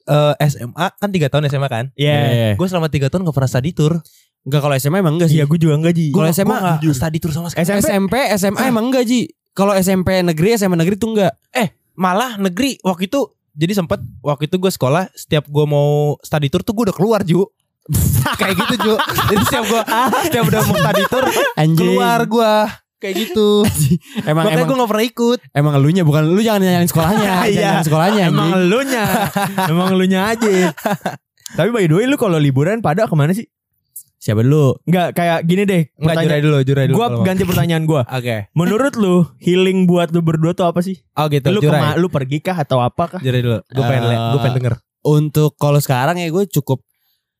eh, 0.06 0.34
SMA 0.46 0.86
kan 0.92 1.08
tiga 1.08 1.26
tahun 1.26 1.48
SMA 1.48 1.66
kan. 1.66 1.84
Iya 1.94 2.52
Gue 2.54 2.66
selama 2.66 2.88
tiga 2.88 3.08
tahun 3.08 3.24
gak 3.24 3.32
pernah 3.34 3.50
study 3.50 3.72
tour. 3.72 4.00
Enggak 4.46 4.60
kalau 4.62 4.74
SMA 4.76 4.96
emang 4.96 5.14
enggak 5.14 5.28
sih. 5.28 5.36
Iya 5.36 5.44
gue 5.44 5.58
juga 5.58 5.74
enggak 5.74 5.92
Ji 5.92 6.06
Kalau 6.08 6.26
SMA 6.28 6.46
gua 6.48 6.78
nggak 6.78 6.94
study 6.94 7.18
tour 7.18 7.32
sama 7.32 7.50
sekali. 7.50 7.66
SMP 7.66 8.14
SMA 8.38 8.62
emang 8.64 8.84
enggak 8.86 9.04
Ji. 9.04 9.26
Kalau 9.50 9.72
SMP 9.72 10.22
negeri, 10.22 10.54
SMA 10.54 10.76
negeri 10.76 10.94
tuh 10.94 11.10
enggak. 11.10 11.34
Malah 11.92 12.36
negeri 12.36 12.76
waktu 12.80 13.06
itu 13.06 13.24
jadi 13.50 13.72
sempet 13.72 13.98
waktu 14.20 14.46
itu 14.46 14.56
gue 14.56 14.68
sekolah 14.68 15.08
setiap 15.10 15.44
gue 15.46 15.64
mau 15.64 16.14
study 16.20 16.46
tour 16.46 16.60
tuh 16.60 16.72
gue 16.72 16.84
udah 16.86 16.94
keluar 16.94 17.20
Ju. 17.20 17.42
kayak 18.38 18.54
gitu 18.54 18.74
Ju. 18.78 18.94
Jadi 19.26 19.42
setiap 19.44 19.64
gue 19.64 19.82
setiap 20.24 20.44
udah 20.44 20.60
mau 20.62 20.76
study 20.76 21.02
tour 21.06 21.24
Anjing. 21.56 21.74
keluar 21.74 22.20
gue 22.22 22.52
kayak 22.96 23.14
gitu. 23.18 23.64
Emang 24.30 24.44
Makanya 24.44 24.56
emang 24.58 24.68
gue 24.68 24.76
gak 24.78 24.90
pernah 24.90 25.06
ikut. 25.06 25.38
emang 25.52 25.72
elunya 25.74 26.02
bukan 26.02 26.22
lu 26.26 26.40
jangan 26.40 26.60
nyalain 26.60 26.86
sekolahnya, 26.86 27.24
jangan 27.24 27.48
Iya. 27.48 27.60
nyalain 27.62 27.84
sekolahnya 27.84 28.22
Emang 28.26 28.46
anjing. 28.46 28.62
elunya 28.62 29.04
Emang 29.66 29.88
elunya 29.90 30.20
aja 30.26 30.48
Tapi 31.52 31.68
by 31.70 31.84
the 31.84 31.94
way 31.94 32.04
lu 32.04 32.16
kalau 32.16 32.36
liburan 32.36 32.78
pada 32.78 33.04
ke 33.04 33.14
mana 33.14 33.32
sih? 33.32 33.48
Siapa 34.26 34.42
dulu? 34.42 34.74
Enggak 34.82 35.14
kayak 35.14 35.38
gini 35.44 35.62
deh 35.62 35.82
Enggak 35.94 36.14
jurai 36.20 36.40
dulu, 36.40 36.58
jurai 36.60 36.84
dulu. 36.84 36.96
Gue 36.96 37.06
kalau 37.06 37.16
mau. 37.16 37.24
ganti 37.24 37.42
pertanyaan 37.44 37.84
gue 37.84 38.02
Oke. 38.18 38.36
Menurut 38.52 38.94
lu 38.96 39.14
Healing 39.38 39.86
buat 39.86 40.10
lu 40.10 40.18
berdua 40.20 40.50
tuh 40.52 40.66
apa 40.66 40.82
sih? 40.82 40.98
Oh 41.12 41.26
gitu, 41.28 41.46
Lu 41.48 41.60
jurai. 41.60 41.78
kema- 41.78 41.96
lu 41.96 42.08
pergi 42.08 42.38
kah 42.40 42.58
atau 42.58 42.78
apa 42.80 43.06
kah? 43.08 43.20
Jurai 43.20 43.38
dulu. 43.38 43.62
Gue 43.62 43.84
pengen 43.84 44.02
Eh, 44.04 44.18
gue 44.28 44.40
pengen 44.40 44.56
denger. 44.58 44.74
Untuk 45.00 45.54
kalau 45.54 45.78
sekarang 45.78 46.18
ya 46.18 46.26
gue 46.26 46.42
cukup 46.50 46.82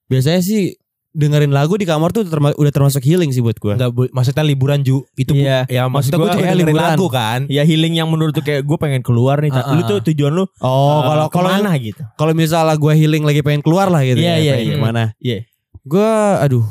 biasanya 0.07 0.39
sih 0.39 0.79
dengerin 1.11 1.49
lagu 1.49 1.75
di 1.75 1.83
kamar 1.83 2.13
tuh 2.13 2.23
terma- 2.23 2.53
udah 2.53 2.69
termasuk 2.71 3.01
healing 3.01 3.33
sih 3.33 3.41
buat 3.41 3.57
gue. 3.57 3.73
Enggak 3.73 3.91
bu, 3.91 4.07
maksudnya 4.13 4.45
liburan 4.45 4.81
Ju. 4.81 5.01
Itu 5.15 5.33
bu- 5.33 5.43
Iya. 5.43 5.65
ya 5.67 5.83
Maksud 5.85 6.13
maksudnya 6.13 6.15
gue 6.15 6.23
gua 6.23 6.31
juga 6.31 6.39
ya, 6.39 6.53
dengerin 6.53 6.69
liburan. 6.71 6.91
lagu 6.93 7.07
kan. 7.09 7.41
Ya 7.49 7.63
healing 7.63 7.95
yang 7.95 8.07
menurut 8.07 8.31
tuh 8.31 8.45
kayak 8.45 8.63
gue 8.63 8.77
pengen 8.77 9.01
keluar 9.01 9.41
nih. 9.41 9.51
Uh-uh. 9.51 9.75
Lu 9.75 9.83
tuh 9.83 9.99
tujuan 10.05 10.31
lu 10.31 10.45
Oh, 10.57 10.71
eh, 10.95 11.03
kalau 11.03 11.27
kalau 11.27 11.49
ke 11.49 11.57
mana 11.57 11.73
gitu? 11.77 12.03
kalau 12.15 12.33
misalnya 12.33 12.77
gue 12.77 12.93
healing 12.95 13.25
lagi 13.25 13.41
pengen 13.41 13.59
keluar 13.59 13.89
lah 13.89 14.05
gitu 14.05 14.15
Iya, 14.15 14.29
ya, 14.31 14.37
iya, 14.37 14.53
pengen 14.55 14.63
iya. 14.63 14.77
ke 14.77 14.85
mana? 14.85 15.03
Iya. 15.19 15.39
Gue, 15.87 16.03
aduh, 16.43 16.67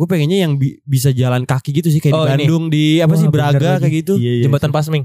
gue 0.00 0.08
pengennya 0.08 0.38
yang 0.40 0.56
bi- 0.56 0.80
bisa 0.82 1.12
jalan 1.12 1.44
kaki 1.44 1.70
gitu 1.74 1.86
sih 1.86 2.00
kayak 2.00 2.14
Oh, 2.14 2.24
di 2.24 2.32
ini. 2.32 2.32
Bandung 2.40 2.64
di 2.66 2.84
apa 2.98 3.12
sih 3.12 3.22
Wah, 3.22 3.28
bener 3.28 3.44
Braga 3.52 3.68
lagi. 3.70 3.80
kayak 3.82 3.94
gitu. 3.98 4.12
Iya, 4.16 4.32
iya. 4.32 4.42
Jembatan 4.42 4.70
Pasming. 4.70 5.04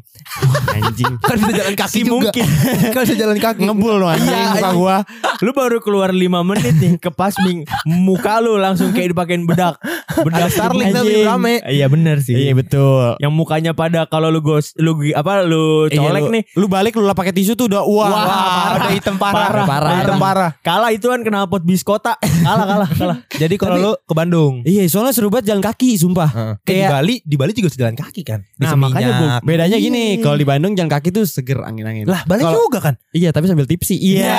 Anjing. 0.71 1.13
kan 1.21 1.35
bisa 1.35 1.51
jalan 1.53 1.75
kaki 1.75 1.99
mungkin. 2.05 2.45
kan 2.93 2.99
bisa 3.03 3.15
jalan 3.15 3.37
kaki. 3.37 3.59
Ngebul 3.61 3.93
lu 3.97 4.07
anjing 4.07 4.23
Iya, 4.25 4.47
muka 4.53 4.69
gua. 4.71 4.97
Lu 5.37 5.51
baru 5.51 5.77
keluar 5.77 6.09
5 6.09 6.15
menit 6.41 6.75
nih 6.75 6.93
ke 6.95 7.09
pasming 7.09 7.67
muka 7.85 8.39
lu 8.39 8.55
langsung 8.55 8.89
kayak 8.89 9.11
dipakein 9.11 9.43
bedak. 9.43 9.75
Bedak 10.17 10.47
Starlink 10.49 10.89
anjing. 10.89 10.95
tapi 10.95 11.27
rame. 11.27 11.53
Iya 11.65 11.85
bener 11.85 12.17
sih. 12.19 12.31
Iya 12.33 12.55
betul. 12.55 13.19
Yang 13.19 13.33
mukanya 13.33 13.71
pada 13.71 14.05
kalau 14.05 14.29
lu 14.29 14.39
gos 14.39 14.71
lu 14.75 14.95
gi- 14.97 15.11
apa 15.11 15.43
lu 15.43 15.87
Iya, 15.87 15.99
colek 16.01 16.23
lu, 16.23 16.31
nih 16.31 16.43
Lu 16.55 16.65
balik 16.67 16.95
lu 16.95 17.03
lap 17.03 17.15
pakai 17.15 17.31
tisu 17.31 17.53
tuh 17.53 17.67
udah 17.67 17.83
wah. 17.83 18.07
Wah, 18.07 18.23
Wah, 18.23 18.67
udah 18.79 18.91
hitam 18.93 19.15
parah. 19.17 19.49
Parah, 19.51 19.65
Udah 19.65 19.99
hitam 19.99 20.17
parah. 20.17 20.49
parah. 20.49 20.51
kalah 20.61 20.89
itu 20.89 21.05
kan 21.05 21.19
kena 21.19 21.43
pot 21.43 21.61
bis 21.61 21.81
kota. 21.81 22.15
Kalah 22.15 22.63
kalah 22.65 22.89
kalah. 22.89 23.17
Jadi 23.33 23.55
kalau 23.55 23.75
lu 23.75 23.91
ke 23.99 24.13
Bandung. 24.13 24.63
Iya 24.63 24.84
Iya, 24.85 24.87
soalnya 24.87 25.11
seru 25.11 25.27
banget 25.27 25.49
jalan 25.49 25.59
kaki, 25.59 25.89
sumpah. 25.97 26.29
Heeh. 26.29 26.53
Kayak 26.61 26.61
di 26.61 26.77
Kayak- 26.77 26.91
Bali, 26.93 27.15
di 27.25 27.35
Bali 27.35 27.51
juga 27.51 27.67
jalan 27.73 27.95
kaki 27.95 28.21
kan. 28.21 28.39
Di 28.45 28.61
Nah, 28.61 28.69
makanya 28.77 29.09
Seminyak. 29.09 29.17
gua- 29.17 29.41
Bedanya 29.41 29.73
Iya. 29.73 29.83
gini, 29.83 30.03
kalau 30.19 30.35
di 30.35 30.45
Bandung 30.45 30.71
jalan 30.71 30.87
kaki 30.87 31.07
tuh 31.09 31.23
seger 31.25 31.57
angin-angin. 31.59 32.05
Lah, 32.05 32.21
Bali 32.23 32.39
Kalau- 32.39 32.55
juga 32.61 32.77
kan. 32.79 32.93
Iya, 33.09 33.31
tapi 33.31 33.45
sambil 33.45 33.65
tipsi. 33.65 33.97
Iya. 33.97 34.29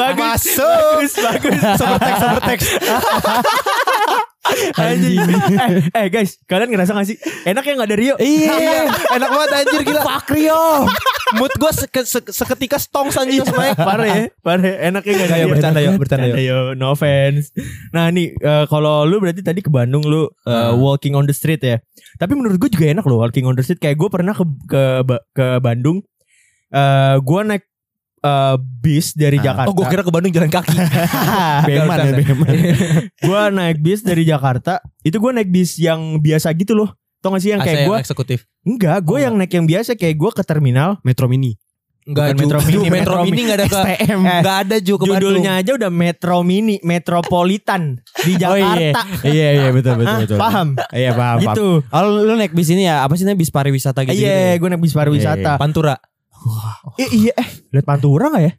bagus, 0.00 0.56
Masuk. 0.56 0.96
bagus, 0.96 1.12
bagus. 1.14 1.60
Sobertex, 1.76 2.14
sobertex. 2.16 2.58
Anjing. 4.78 5.18
eh, 5.18 5.90
eh 5.92 6.06
guys, 6.06 6.38
kalian 6.44 6.70
ngerasa 6.70 6.94
gak 6.94 7.04
sih 7.04 7.18
enak 7.42 7.60
ya 7.60 7.72
nggak 7.74 7.88
ada 7.90 7.96
Rio? 7.98 8.14
Iya. 8.16 8.86
Enak 9.18 9.28
banget 9.28 9.50
anjir 9.52 9.80
gila. 9.82 10.00
Fuck 10.00 10.26
Rio. 10.30 10.86
Mood 11.32 11.50
gue 11.52 11.72
seke- 11.72 12.04
se- 12.04 12.30
seketika 12.32 12.78
stong 12.78 13.10
anjing 13.10 13.42
semuanya. 13.42 13.74
parah 13.74 14.06
ya, 14.06 14.22
parah. 14.38 14.62
ya. 14.62 14.74
Enaknya 14.86 15.12
Ayo 15.26 15.26
Rio. 15.26 15.48
bercanda 15.50 15.80
yuk, 15.80 15.98
bercanda 15.98 16.26
yuk. 16.28 16.38
yo, 16.38 16.58
no 16.72 16.92
offense. 16.92 17.50
Nah 17.90 18.06
nih, 18.08 18.30
eh, 18.32 18.64
kalau 18.64 19.02
lu 19.02 19.18
berarti 19.18 19.42
tadi 19.42 19.58
ke 19.58 19.66
Bandung 19.66 20.00
lu 20.00 20.22
eh, 20.22 20.30
Hmm. 20.46 20.78
walking 20.78 21.12
on 21.12 21.24
the 21.24 21.34
street 21.34 21.58
ya. 21.60 21.82
Tapi 22.14 22.32
menurut 22.32 22.56
gue 22.56 22.68
juga 22.68 22.86
enak 22.88 23.02
loh 23.02 23.18
walking 23.18 23.42
on 23.42 23.52
the 23.52 23.60
street. 23.60 23.78
Kayak 23.78 23.96
gue 23.96 24.08
pernah 24.08 24.32
ke 24.32 24.44
ke 24.64 24.82
ke 25.32 25.46
Bandung. 25.58 25.98
Eh, 26.68 27.16
gue 27.18 27.40
naik 27.44 27.64
eh, 28.22 28.54
bis 28.80 29.10
dari 29.12 29.38
Ah. 29.38 29.44
Jakarta. 29.44 29.66
Oh 29.66 29.74
gue 29.74 29.86
kira 29.88 30.02
ke 30.02 30.10
Bandung 30.10 30.30
jalan 30.30 30.46
kaki. 30.48 30.78
Beman 31.68 31.98
ya, 32.00 32.12
Beman. 32.14 32.54
gue 33.18 33.40
naik 33.52 33.78
bis 33.80 34.00
dari 34.00 34.22
Jakarta. 34.22 34.78
Itu 35.00 35.18
gue 35.18 35.32
naik 35.32 35.48
bis 35.48 35.74
yang 35.76 36.18
biasa 36.18 36.54
gitu 36.54 36.74
loh. 36.76 36.94
Tau 37.26 37.34
gak 37.34 37.42
sih 37.42 37.50
yang 37.50 37.60
kayak 37.60 37.82
AC 37.82 37.88
gue? 37.88 37.96
eksekutif. 37.98 38.38
Enggak, 38.62 39.02
gue 39.02 39.12
Oh, 39.12 39.20
yang 39.20 39.34
naik 39.34 39.50
yang 39.50 39.66
biasa 39.66 39.94
kayak 39.94 40.14
gue 40.14 40.30
ke 40.30 40.42
terminal. 40.42 41.02
Metro 41.02 41.26
Mini. 41.26 41.58
Enggak, 42.06 42.38
Metro 42.38 42.62
Mini, 42.62 42.86
Metro 42.94 42.94
Metro 42.94 43.16
Mini 43.20 43.40
enggak 43.42 43.58
ada 43.58 43.66
ke 43.66 43.78
STM. 43.82 44.20
enggak 44.22 44.56
ada 44.62 44.76
Ju 44.78 44.94
ke. 44.94 45.04
Judulnya 45.08 45.52
aja 45.58 45.70
udah 45.74 45.90
Metro 45.90 46.36
Mini, 46.40 46.78
Metropolitan 46.80 47.98
di 48.22 48.32
Oh 48.46 48.54
iya. 48.54 48.94
Jakarta. 48.94 49.00
Iya, 49.26 49.48
iya, 49.52 49.68
betul, 49.70 49.92
betul, 49.96 50.06
Hah, 50.08 50.20
betul. 50.22 50.38
paham? 50.38 50.68
Iya, 50.94 51.10
paham. 51.12 51.38
Gitu. 51.42 51.68
Oh, 51.82 52.02
lu 52.06 52.34
naik 52.34 52.54
bis 52.54 52.70
ini 52.70 52.86
ya, 52.86 53.02
apa 53.02 53.12
sih 53.12 53.22
namanya 53.22 53.42
bis 53.42 53.50
pariwisata 53.50 54.06
gitu? 54.06 54.14
Iya, 54.14 54.54
gue 54.54 54.68
naik 54.68 54.78
bis 54.80 54.94
pariwisata. 54.94 55.58
Pantura. 55.58 55.98
Eh, 56.94 57.10
iya, 57.10 57.34
eh, 57.34 57.48
lihat 57.70 57.82
Pantura 57.84 58.30
gak 58.30 58.38
ya? 58.40 58.52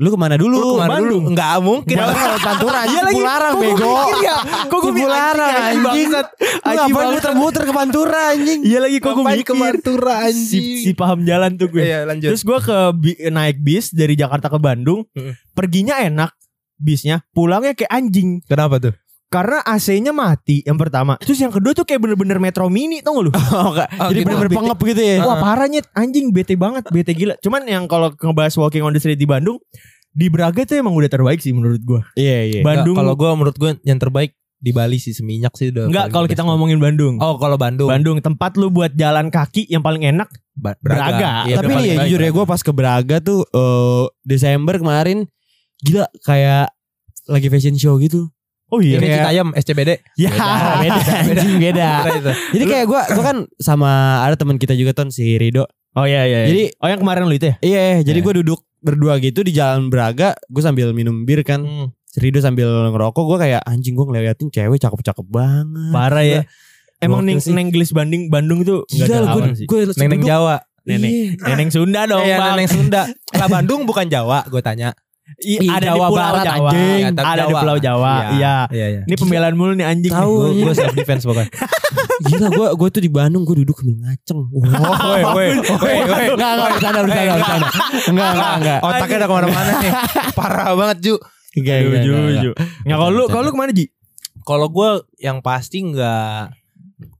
Lu 0.00 0.08
ke 0.08 0.16
mana 0.16 0.34
dulu? 0.34 0.56
Lu 0.56 0.66
ke 0.66 0.76
mana 0.80 0.90
Bandung. 0.96 1.20
dulu? 1.20 1.30
Enggak 1.36 1.52
mungkin. 1.60 1.96
Pantura 2.40 2.78
Iya 2.80 2.80
anjing 2.80 3.04
lagi. 3.04 3.12
Cipularang 3.12 3.52
Kok 3.52 3.60
gua 3.60 3.68
bego. 3.68 3.92
mikir 3.92 4.18
ya? 4.18 4.36
Kok 4.64 4.78
gue 4.80 4.90
Cipularang 4.90 5.52
anjing. 5.52 6.08
Lu 6.10 6.72
ngapain 6.72 7.08
muter-muter 7.12 7.62
ke 7.62 7.72
Pantura 7.72 8.20
anjing? 8.32 8.60
Iya 8.64 8.78
lagi 8.80 8.96
kok 8.96 9.12
gue 9.12 9.24
mikir. 9.28 9.44
ke 9.44 9.54
Pantura 9.54 10.14
Si, 10.16 10.24
anjing. 10.26 10.64
si 10.80 10.90
paham 10.92 11.20
jalan 11.22 11.50
tuh 11.54 11.68
gue. 11.68 11.84
Iya, 11.84 12.08
lanjut. 12.08 12.28
Terus 12.32 12.42
gue 12.42 12.58
ke 12.58 12.78
naik 13.28 13.60
bis 13.60 13.92
dari 13.92 14.16
Jakarta 14.16 14.48
ke 14.48 14.56
Bandung. 14.56 15.04
Perginya 15.52 16.00
enak 16.00 16.32
bisnya, 16.74 17.20
pulangnya 17.30 17.76
kayak 17.76 17.92
anjing. 17.92 18.40
Kenapa 18.42 18.80
tuh? 18.80 18.96
Karena 19.30 19.62
AC-nya 19.62 20.10
mati 20.10 20.66
yang 20.66 20.74
pertama. 20.74 21.14
Terus 21.22 21.38
yang 21.38 21.54
kedua 21.54 21.70
tuh 21.70 21.86
kayak 21.86 22.02
bener-bener 22.02 22.42
Metro 22.42 22.66
Mini 22.66 22.98
tau 22.98 23.14
gak 23.22 23.24
lu? 23.24 23.32
Oh, 23.54 23.70
enggak. 23.70 23.88
Oh, 23.94 24.10
Jadi 24.10 24.18
gitu. 24.18 24.26
bener-bener 24.26 24.52
pengep 24.58 24.78
gitu 24.90 25.02
ya. 25.06 25.16
Wah 25.22 25.38
parahnya 25.38 25.80
anjing 25.94 26.34
bete 26.34 26.58
banget, 26.58 26.90
bete 26.90 27.14
gila. 27.14 27.38
Cuman 27.38 27.62
yang 27.70 27.86
kalau 27.86 28.10
ngebahas 28.10 28.58
walking 28.58 28.82
on 28.82 28.90
the 28.90 28.98
street 28.98 29.22
di 29.22 29.30
Bandung, 29.30 29.62
di 30.10 30.26
Braga 30.26 30.66
tuh 30.66 30.82
emang 30.82 30.98
udah 30.98 31.06
terbaik 31.06 31.38
sih 31.38 31.54
menurut 31.54 31.78
gua. 31.86 32.02
Iya, 32.18 32.38
iya. 32.42 32.60
Bandung. 32.66 32.98
Nggak, 32.98 33.06
kalau 33.06 33.14
gue 33.14 33.30
menurut 33.38 33.56
gue 33.56 33.70
yang 33.86 34.02
terbaik 34.02 34.34
di 34.60 34.70
Bali 34.74 34.98
sih 34.98 35.14
seminyak 35.14 35.54
sih 35.54 35.70
udah. 35.70 35.86
Enggak 35.86 36.06
kalau 36.10 36.26
kita 36.26 36.42
ngomongin 36.42 36.82
Bandung. 36.82 37.22
Oh, 37.22 37.38
kalau 37.38 37.54
Bandung. 37.54 37.86
Bandung 37.86 38.18
tempat 38.18 38.58
lu 38.58 38.66
buat 38.68 38.90
jalan 38.98 39.30
kaki 39.30 39.70
yang 39.70 39.80
paling 39.80 40.02
enak. 40.10 40.26
Ba- 40.58 40.74
Braga. 40.82 41.46
Iya, 41.46 41.62
Tapi 41.62 41.70
udah 41.70 41.78
nih 41.78 41.86
ya 41.86 41.94
jujur 42.04 42.20
ya 42.20 42.30
gue 42.34 42.44
pas 42.44 42.60
ke 42.60 42.72
Braga 42.74 43.16
tuh 43.22 43.46
eh, 43.46 44.04
Desember 44.26 44.74
kemarin 44.76 45.30
gila 45.80 46.10
kayak 46.26 46.74
lagi 47.30 47.46
fashion 47.46 47.78
show 47.78 47.94
gitu. 48.02 48.26
Oh 48.70 48.78
Ini 48.78 48.96
Kayak- 48.96 49.16
Citayam 49.26 49.48
SCBD. 49.52 49.90
Ya 50.14 50.30
beda 50.82 51.02
beda. 51.26 51.88
Beda 52.00 52.16
itu. 52.16 52.32
Jadi 52.54 52.64
kayak 52.64 52.86
gue 52.86 53.00
gue 53.10 53.24
kan 53.24 53.36
sama 53.58 53.90
ada 54.22 54.34
teman 54.34 54.56
kita 54.56 54.72
juga 54.72 54.90
ton 54.92 55.10
si 55.10 55.36
Rido. 55.36 55.66
Oh 55.92 56.06
iya 56.06 56.22
iya. 56.22 56.46
Jadi- 56.46 56.70
oh 56.76 56.86
yang 56.86 56.98
kemarin 56.98 57.26
lu 57.26 57.34
itu 57.34 57.50
ya? 57.50 57.56
Iya, 57.60 58.06
jadi 58.06 58.14
Iya. 58.16 58.24
gue 58.24 58.34
duduk 58.40 58.60
berdua 58.80 59.18
gitu 59.18 59.42
di 59.42 59.50
jalan 59.50 59.90
Braga, 59.90 60.38
gue 60.40 60.62
sambil 60.62 60.90
minum 60.90 61.22
bir 61.24 61.42
kan. 61.42 61.60
Hmm. 61.60 61.88
Si 62.06 62.18
Rido 62.18 62.38
sambil 62.38 62.66
ngerokok, 62.90 63.22
gue 63.24 63.38
kayak 63.40 63.62
anjing 63.62 63.92
gue 63.92 64.02
ngeliatin 64.02 64.48
cewek 64.48 64.78
cakep-cakep 64.78 65.26
banget. 65.26 65.90
Parah 65.90 66.22
ya. 66.22 66.42
Emang 66.98 67.22
neng, 67.22 67.40
nenggelis 67.40 67.90
Bandung 67.90 68.28
Bandung 68.28 68.60
tuh 68.60 68.84
nggak 68.86 69.06
Gila 69.06 69.16
ada 69.16 69.26
lawan 69.26 69.52
sih. 69.52 69.66
Neneng 69.96 70.22
Jawa. 70.22 70.56
Nenek. 70.80 71.10
Iya. 71.10 71.44
Neneng 71.44 71.70
Sunda 71.70 72.00
dong, 72.04 72.24
Iya, 72.24 72.36
Bang. 72.36 72.50
Neneng 72.54 72.68
Sunda. 72.68 73.02
Lah 73.40 73.48
Bandung 73.48 73.84
bukan 73.84 74.06
Jawa, 74.06 74.46
gue 74.46 74.60
tanya. 74.60 74.94
Iya, 75.40 75.58
Ih, 75.64 75.70
ada 75.72 75.86
Jawa 75.88 75.96
di 75.96 76.12
Pulau 76.12 76.20
Barat, 76.20 76.44
Jawa. 76.44 76.70
anjing. 76.70 77.02
Tapi 77.16 77.24
ada 77.24 77.32
di 77.32 77.40
Jawa. 77.48 77.60
Pulau 77.64 77.76
Jawa. 77.80 78.14
Iya. 78.36 78.56
Iya, 78.68 78.86
iya. 78.92 79.02
Ini 79.08 79.14
pembelaan 79.16 79.54
mulu 79.56 79.72
nih 79.72 79.86
anjing. 79.88 80.12
Tahu. 80.12 80.32
Gue 80.52 80.74
self 80.76 80.92
defense 80.92 81.24
pokoknya. 81.24 81.48
Gila 82.28 82.48
gue 82.52 82.68
gue 82.76 82.88
tuh 82.92 83.02
di 83.02 83.10
Bandung 83.10 83.42
gue 83.48 83.56
duduk 83.64 83.80
sambil 83.80 83.96
ngaceng. 84.04 84.40
Wah. 84.52 84.68
Woi, 85.00 85.22
woi, 85.24 85.48
woi, 85.64 85.96
woi. 86.04 86.24
Enggak, 86.36 86.50
enggak, 86.52 86.68
bercanda, 86.76 87.00
bercanda, 87.00 87.32
bercanda. 87.40 87.68
Enggak, 88.04 88.28
enggak, 88.36 88.52
enggak. 88.60 88.78
Otaknya 88.86 89.16
udah 89.16 89.28
ke 89.28 89.34
mana-mana 89.34 89.72
nih. 89.80 89.92
Parah 90.38 90.68
banget 90.76 90.96
Ju. 91.00 91.14
Enggak, 91.56 91.76
enggak, 91.80 92.02
Ju, 92.04 92.10
enggak, 92.12 92.42
Ju. 92.44 92.50
enggak. 92.84 92.98
Kalau 93.00 93.12
lu 93.16 93.24
kalau 93.32 93.42
lu 93.48 93.50
ke 93.56 93.60
mana 93.64 93.72
Ji? 93.72 93.86
Kalau 94.44 94.66
gue 94.68 94.90
yang 95.16 95.40
pasti 95.40 95.78
nggak 95.80 96.60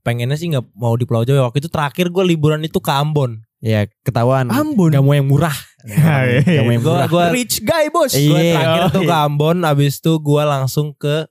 pengennya 0.05 0.37
sih 0.37 0.53
nggak 0.53 0.65
mau 0.77 0.93
di 0.93 1.09
Pulau 1.09 1.25
Jawa. 1.25 1.49
Waktu 1.49 1.65
itu 1.65 1.69
terakhir 1.73 2.13
gue 2.13 2.23
liburan 2.29 2.61
itu 2.61 2.77
ke 2.77 2.93
Ambon. 2.93 3.41
Ya 3.61 3.85
ketahuan. 4.01 4.49
Ambon. 4.49 4.89
Gak 4.89 5.05
mau 5.05 5.13
yang 5.13 5.29
murah. 5.29 5.53
Gak 5.83 6.61
mau 6.61 6.71
yang 6.71 6.79
Gue 6.79 6.91
murah. 6.91 7.07
gue 7.07 7.23
Rich 7.33 7.55
guy, 7.61 7.85
Bos. 7.87 8.11
Iya. 8.11 8.27
gue 8.27 8.41
terakhir 8.51 8.83
tuh 8.89 9.01
ke 9.01 9.09
iya. 9.09 9.23
Ambon. 9.23 9.57
Abis 9.61 9.93
itu 9.97 10.13
gue 10.13 10.43
langsung 10.43 10.93
ke 10.93 11.25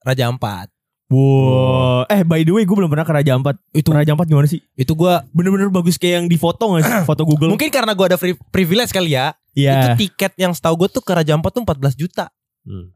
Raja 0.00 0.26
Ampat. 0.26 0.68
Wow. 1.06 2.08
Eh 2.08 2.22
by 2.22 2.40
the 2.40 2.50
way 2.50 2.64
gue 2.64 2.72
belum 2.72 2.88
pernah 2.88 3.02
ke 3.02 3.12
Raja 3.12 3.32
Ampat. 3.32 3.60
Itu 3.70 3.90
Raja 3.90 4.10
Ampat 4.10 4.26
gimana 4.26 4.46
sih? 4.46 4.64
Itu 4.72 4.94
gue 4.94 5.12
Bener-bener 5.30 5.68
bagus 5.68 5.94
kayak 5.94 6.14
yang 6.16 6.26
di 6.26 6.36
foto 6.36 6.72
gak 6.72 6.82
sih? 6.82 6.94
Foto 7.04 7.22
Google. 7.22 7.50
mungkin 7.50 7.68
karena 7.68 7.92
gue 7.92 8.06
ada 8.06 8.16
free, 8.16 8.32
privilege 8.48 8.90
kali 8.90 9.12
ya. 9.12 9.36
Iya. 9.52 9.72
Itu 9.92 10.08
tiket 10.08 10.32
yang 10.36 10.50
setahu 10.50 10.74
gue 10.78 10.88
tuh 10.90 11.00
ke 11.00 11.12
Raja 11.12 11.32
Ampat 11.32 11.52
tuh 11.52 11.62
14 11.62 11.92
juta 11.94 12.32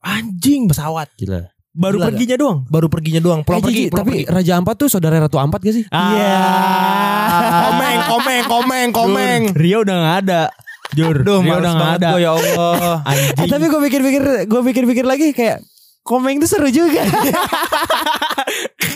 Anjing. 0.00 0.64
pesawat. 0.66 1.12
Gila. 1.14 1.52
Baru 1.70 2.00
Gila 2.00 2.08
perginya 2.08 2.36
doang. 2.38 2.58
Baru 2.64 2.86
perginya 2.88 3.20
doang. 3.20 3.40
Pulang 3.44 3.60
Eh, 3.60 3.64
pergi, 3.68 3.84
pulang 3.86 4.00
tapi 4.00 4.12
pergi. 4.16 4.32
Raja 4.32 4.52
Ampat 4.56 4.74
tuh 4.78 4.88
saudara 4.88 5.20
Ratu 5.20 5.36
Ampat 5.36 5.60
gak 5.60 5.76
sih? 5.76 5.84
Iya. 5.84 6.36
Komeng, 7.68 7.98
komeng, 8.08 8.42
komeng, 8.48 8.88
komeng. 8.90 9.40
Jur, 9.46 9.60
Rio 9.60 9.78
udah 9.84 9.96
gak 9.98 10.16
ada. 10.24 10.42
Jur, 10.96 11.16
Rio 11.18 11.36
males 11.40 11.60
udah 11.62 11.72
gak 11.74 11.92
ada. 11.94 12.08
gue 12.10 12.20
ya 12.20 12.30
Allah. 12.32 12.94
Anjing. 13.08 13.36
Eh, 13.36 13.48
tapi 13.48 13.64
gue 13.66 13.80
pikir-pikir 13.82 14.22
gue 14.44 14.60
pikir-pikir 14.64 15.04
lagi 15.04 15.30
kayak 15.30 15.60
komeng 16.00 16.38
tuh 16.38 16.48
seru 16.48 16.66
juga. 16.68 17.02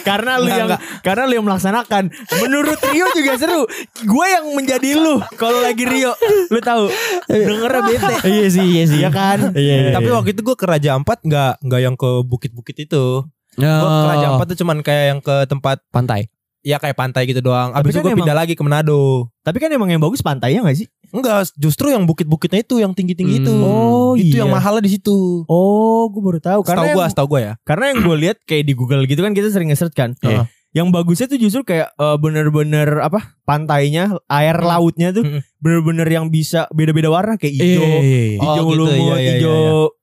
karena 0.00 0.38
lu 0.38 0.49
yang 0.49 0.66
enggak. 0.66 0.80
karena 1.02 1.23
lu 1.26 1.33
yang 1.35 1.45
melaksanakan. 1.45 2.04
Menurut 2.40 2.78
Rio 2.87 3.07
juga 3.12 3.33
seru. 3.37 3.62
Gue 4.00 4.26
yang 4.26 4.47
menjadi 4.50 4.97
lu 4.97 5.21
kalau 5.35 5.61
lagi 5.61 5.85
Rio. 5.85 6.14
Lu 6.49 6.61
tahu. 6.61 6.88
Dengernya 7.26 7.80
bete. 7.85 8.14
iya 8.33 8.47
sih, 8.49 8.64
iya 8.64 8.85
sih. 8.87 8.99
Iya 8.99 9.11
kan? 9.11 9.52
Iya, 9.52 9.75
iya. 9.83 9.92
Tapi 9.92 10.09
waktu 10.09 10.30
itu 10.33 10.42
gue 10.42 10.57
ke 10.57 10.66
Raja 10.66 10.95
Ampat 10.95 11.21
nggak 11.21 11.52
nggak 11.61 11.80
yang 11.80 11.95
ke 11.95 12.11
bukit-bukit 12.25 12.76
itu. 12.80 13.26
Gue 13.52 13.66
Oh, 13.66 13.90
ke 14.00 14.07
Raja 14.09 14.26
Ampat 14.33 14.47
tuh 14.49 14.59
cuman 14.59 14.80
kayak 14.80 15.04
yang 15.11 15.21
ke 15.21 15.45
tempat 15.47 15.83
pantai. 15.90 16.30
ya 16.61 16.76
kayak 16.76 16.92
pantai 16.92 17.25
gitu 17.25 17.40
doang. 17.40 17.73
Tapi 17.73 17.88
Abis 17.88 17.92
itu 17.97 18.00
kan 18.00 18.07
gue 18.07 18.19
pindah 18.21 18.37
lagi 18.37 18.52
ke 18.52 18.61
Manado. 18.61 19.33
Tapi 19.40 19.57
kan 19.57 19.73
emang 19.73 19.88
yang 19.88 19.97
bagus 19.97 20.21
pantainya 20.21 20.61
gak 20.61 20.76
sih? 20.76 20.85
Enggak, 21.10 21.50
justru 21.54 21.90
yang 21.90 22.04
bukit-bukitnya 22.04 22.60
itu 22.60 22.78
yang 22.78 22.92
tinggi-tinggi 22.92 23.36
Hmm. 23.36 23.42
itu. 23.42 23.54
Oh, 23.56 24.12
itu 24.14 24.34
iya. 24.34 24.42
yang 24.42 24.50
mahalnya 24.50 24.82
di 24.82 24.92
situ. 24.94 25.42
Oh, 25.44 26.06
gue 26.06 26.22
baru 26.22 26.38
tahu. 26.38 26.60
Karena 26.62 26.88
gue, 26.88 26.96
yang, 26.96 27.10
setahu 27.10 27.26
gue 27.28 27.40
ya. 27.42 27.52
karena 27.62 27.84
yang 27.90 27.98
gue 28.00 28.16
lihat 28.18 28.36
kayak 28.44 28.64
di 28.64 28.74
Google 28.74 29.02
gitu 29.04 29.20
kan 29.20 29.32
kita 29.32 29.50
sering 29.50 29.68
nge-search 29.68 29.92
kan. 29.92 30.14
Iya. 30.20 30.46
Yang 30.70 30.86
bagusnya 30.94 31.26
tuh 31.26 31.34
justru 31.36 31.66
kayak 31.66 31.90
eh, 31.90 32.16
bener-bener 32.16 33.02
apa 33.02 33.34
pantainya, 33.42 34.14
air 34.26 34.54
Hmm. 34.54 34.70
lautnya 34.70 35.10
tuh 35.10 35.26
Hmm. 35.26 35.40
bener-bener 35.58 36.06
yang 36.06 36.26
bisa 36.28 36.70
beda-beda 36.70 37.10
warna 37.10 37.34
kayak 37.34 37.54
hijau, 37.54 37.82
Iya, 37.82 37.98
iya, 38.00 38.22
iya. 38.24 38.38
Oh, 38.38 38.44
hijau 38.46 38.64
gitu, 38.64 38.78
lumut, 38.78 38.94
iya, 38.94 39.14
iya, 39.18 39.30
hijau 39.34 39.60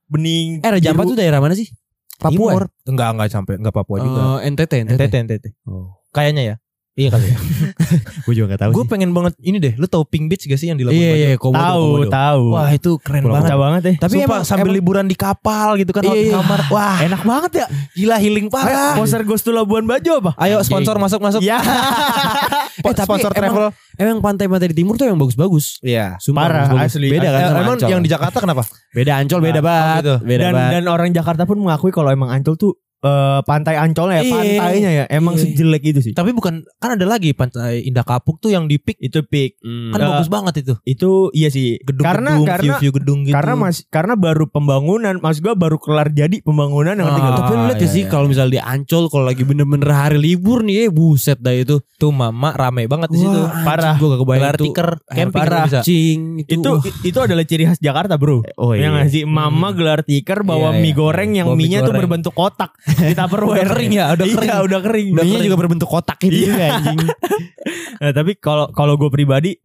bening. 0.08 0.48
Eh 0.60 0.70
Raja 0.70 0.88
Ampat 0.92 1.06
tuh 1.08 1.18
daerah 1.18 1.40
mana 1.40 1.56
sih? 1.56 1.68
Papua. 2.18 2.52
Timur. 2.52 2.64
Enggak, 2.84 3.10
enggak 3.16 3.28
sampai, 3.30 3.54
enggak 3.56 3.72
Papua 3.72 3.98
juga. 4.02 4.20
Oh, 4.20 4.40
NTT, 4.42 4.74
NTT. 4.84 5.00
NTT, 5.00 5.16
NTT. 5.24 5.46
Oh. 5.66 5.96
Kayaknya 6.12 6.44
ya. 6.44 6.56
Iya 6.98 7.14
kali 7.14 7.30
ya. 7.30 7.38
Gue 8.26 8.34
juga 8.34 8.46
gak 8.50 8.62
tahu 8.66 8.72
gue 8.74 8.86
pengen 8.90 9.14
banget 9.14 9.38
ini 9.40 9.58
deh. 9.58 9.78
Lu 9.78 9.86
tahu 9.86 10.02
Pink 10.04 10.28
Beach 10.28 10.44
gak 10.44 10.58
sih 10.58 10.66
yang 10.66 10.76
di 10.76 10.84
Labuan 10.84 10.98
Iya, 10.98 11.08
Bajo? 11.08 11.22
iya, 11.22 11.30
Komodo, 11.38 11.62
Tahu, 11.62 11.84
Komodo. 11.86 12.10
tahu. 12.10 12.44
Wah 12.52 12.70
itu 12.72 12.92
keren 12.98 13.22
Pulau 13.22 13.34
banget. 13.36 13.46
Pecah 13.46 13.60
banget 13.60 13.82
ya. 13.84 13.94
Tapi 14.00 14.10
Sumpah, 14.12 14.26
emang 14.28 14.42
sambil 14.44 14.66
emang- 14.66 14.76
liburan 14.76 15.06
di 15.06 15.14
kapal 15.14 15.68
gitu 15.78 15.92
kan 15.92 16.02
Iya, 16.04 16.14
iya. 16.18 16.34
kamar. 16.36 16.60
Wah, 16.68 16.98
Enak 17.00 17.22
banget 17.22 17.52
ya. 17.56 17.66
gila 17.94 18.18
healing 18.18 18.48
parah. 18.50 18.98
Poster 18.98 19.22
Ghost 19.22 19.46
to 19.46 19.54
Labuan 19.54 19.86
Bajo 19.86 20.12
apa? 20.18 20.32
Ayo 20.36 20.58
sponsor 20.60 20.98
masuk 20.98 21.22
masuk. 21.22 21.40
Ya. 21.40 21.62
Po- 22.78 22.90
Eh, 22.90 22.94
tapi 22.94 23.06
sponsor 23.08 23.30
emang- 23.32 23.38
travel. 23.54 23.66
Emang 23.96 24.18
pantai-pantai 24.20 24.70
di 24.70 24.78
timur 24.78 24.94
tuh 24.96 25.06
yang 25.06 25.16
bagus-bagus. 25.16 25.78
Iya. 25.80 26.18
Sumpah 26.18 26.42
Parah, 26.44 26.58
bagus-bagus. 26.68 26.94
asli. 26.94 27.08
Beda 27.08 27.28
kan 27.28 27.40
Eh, 27.40 27.46
sama 27.48 27.60
emang 27.60 27.76
Ancol. 27.76 27.90
yang 27.90 28.02
di 28.02 28.10
Jakarta 28.10 28.38
kenapa? 28.40 28.64
Beda 28.92 29.12
Ancol 29.16 29.40
beda 29.40 29.54
Nah, 29.56 29.64
banget. 29.64 29.98
gitu. 30.00 30.16
Beda 30.24 30.38
dan 30.40 30.52
banget. 30.52 30.72
dan 30.72 30.84
orang 30.88 31.10
Jakarta 31.12 31.44
pun 31.44 31.58
mengakui 31.60 31.90
kalau 31.90 32.10
emang 32.10 32.30
Ancol 32.32 32.54
tuh 32.56 32.74
eh, 33.00 33.40
pantai 33.44 33.76
Ancolnya 33.76 34.20
ya, 34.20 34.24
Iya. 34.24 34.34
pantainya 34.34 34.92
ya 34.94 35.06
emang 35.08 35.34
Iya. 35.34 35.42
sejelek 35.46 35.84
itu 35.86 36.00
sih. 36.02 36.14
Tapi 36.14 36.32
bukan 36.32 36.66
kan 36.78 36.90
ada 36.94 37.06
lagi 37.06 37.32
pantai 37.32 37.84
Indah 37.84 38.02
Kapuk 38.02 38.38
tuh 38.38 38.50
yang 38.50 38.66
di 38.66 38.78
peak 38.78 38.98
Itu 39.00 39.22
peak. 39.22 39.62
Hmm. 39.62 39.94
kan 39.94 40.00
Eh, 40.00 40.08
bagus 40.10 40.28
banget 40.28 40.54
itu. 40.62 40.74
Itu 40.84 41.12
iya 41.32 41.48
sih. 41.48 41.78
Gedung-gedung, 41.80 42.04
karena 42.04 42.32
karena 42.44 42.64
view-view 42.64 42.92
gedung 42.94 43.20
gitu. 43.24 43.34
karena 43.34 43.54
mas 43.56 43.86
karena 43.88 44.14
baru 44.14 44.46
pembangunan, 44.48 45.18
maksud 45.18 45.42
gua 45.42 45.54
baru 45.54 45.78
kelar 45.78 46.10
jadi 46.10 46.42
pembangunan 46.42 46.94
yang 46.94 47.08
Ah? 47.08 47.38
Tapi 47.38 47.54
lu 47.54 47.64
lihat 47.66 47.78
iya, 47.78 47.86
ya 47.86 47.94
sih 47.94 48.04
iya. 48.04 48.10
kalau 48.10 48.28
misalnya 48.28 48.54
di 48.54 48.62
Ancol 48.62 49.04
kalau 49.08 49.26
lagi 49.26 49.42
bener-bener 49.42 49.90
hari 49.90 50.18
libur 50.18 50.62
nih, 50.62 50.86
eh, 50.86 50.90
buset 50.90 51.38
dah 51.38 51.54
itu. 51.54 51.78
tuh 51.98 52.14
mama 52.14 52.54
rame 52.54 52.86
banget 52.86 53.10
di 53.10 53.18
situ. 53.18 53.42
Parah. 53.66 53.98
Gue 53.98 54.14
gak 54.14 54.22
kebayang 54.22 54.38
Gelar 54.40 54.56
tuh. 54.56 54.66
tikar 54.70 54.90
camping 55.04 55.34
parah. 55.34 55.66
bisa. 55.66 55.80
Cing, 55.82 56.20
itu. 56.40 56.54
Itu 56.54 56.70
wah. 56.70 56.82
itu 57.02 57.20
adalah 57.20 57.42
ciri 57.42 57.64
khas 57.66 57.80
Jakarta, 57.80 58.22
Bro. 58.22 58.46
oh 58.54 58.72
Yang 58.72 58.86
iya. 58.86 58.98
ngasih 59.02 59.24
mama 59.26 59.74
gelar 59.74 60.06
tikar 60.06 60.46
bawa 60.46 60.72
Iya, 60.72 60.78
mie 60.78 60.86
iya. 60.86 60.94
goreng 60.94 61.32
yang 61.34 61.48
mie 61.50 61.58
mie-nya 61.58 61.82
tuh 61.82 61.98
berbentuk 61.98 62.34
kotak 62.34 62.70
di 62.88 63.14
Tupperware. 63.14 63.60
Udah 63.60 63.68
kering 63.70 63.92
ya, 63.92 64.06
udah 64.12 64.26
kering. 64.26 64.48
Iya, 64.48 64.58
udah 64.64 64.80
kering. 64.82 65.08
Mie-nya 65.14 65.40
juga 65.44 65.58
berbentuk 65.58 65.88
kotak 65.88 66.18
gitu 66.20 66.48
Iya. 66.48 66.54
ya, 66.54 66.68
anjing. 66.74 67.00
Nah, 67.98 68.14
tapi 68.14 68.38
kalau 68.38 68.70
kalau 68.72 68.94
gue 68.96 69.10
pribadi 69.10 69.58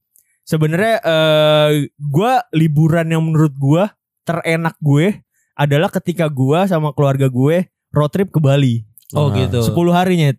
sebenarnya 0.43 0.99
eh 0.99 1.69
gue 1.93 2.33
liburan 2.53 3.07
yang 3.07 3.23
menurut 3.23 3.53
gue 3.53 3.85
terenak 4.23 4.75
gue 4.79 5.21
adalah 5.53 5.93
ketika 5.93 6.27
gue 6.27 6.65
sama 6.65 6.91
keluarga 6.91 7.29
gue 7.29 7.57
road 7.91 8.11
trip 8.11 8.29
ke 8.29 8.41
Bali. 8.41 8.83
Oh 9.13 9.29
Ah. 9.29 9.37
gitu. 9.37 9.61
10 9.63 9.93
harinya 9.93 10.33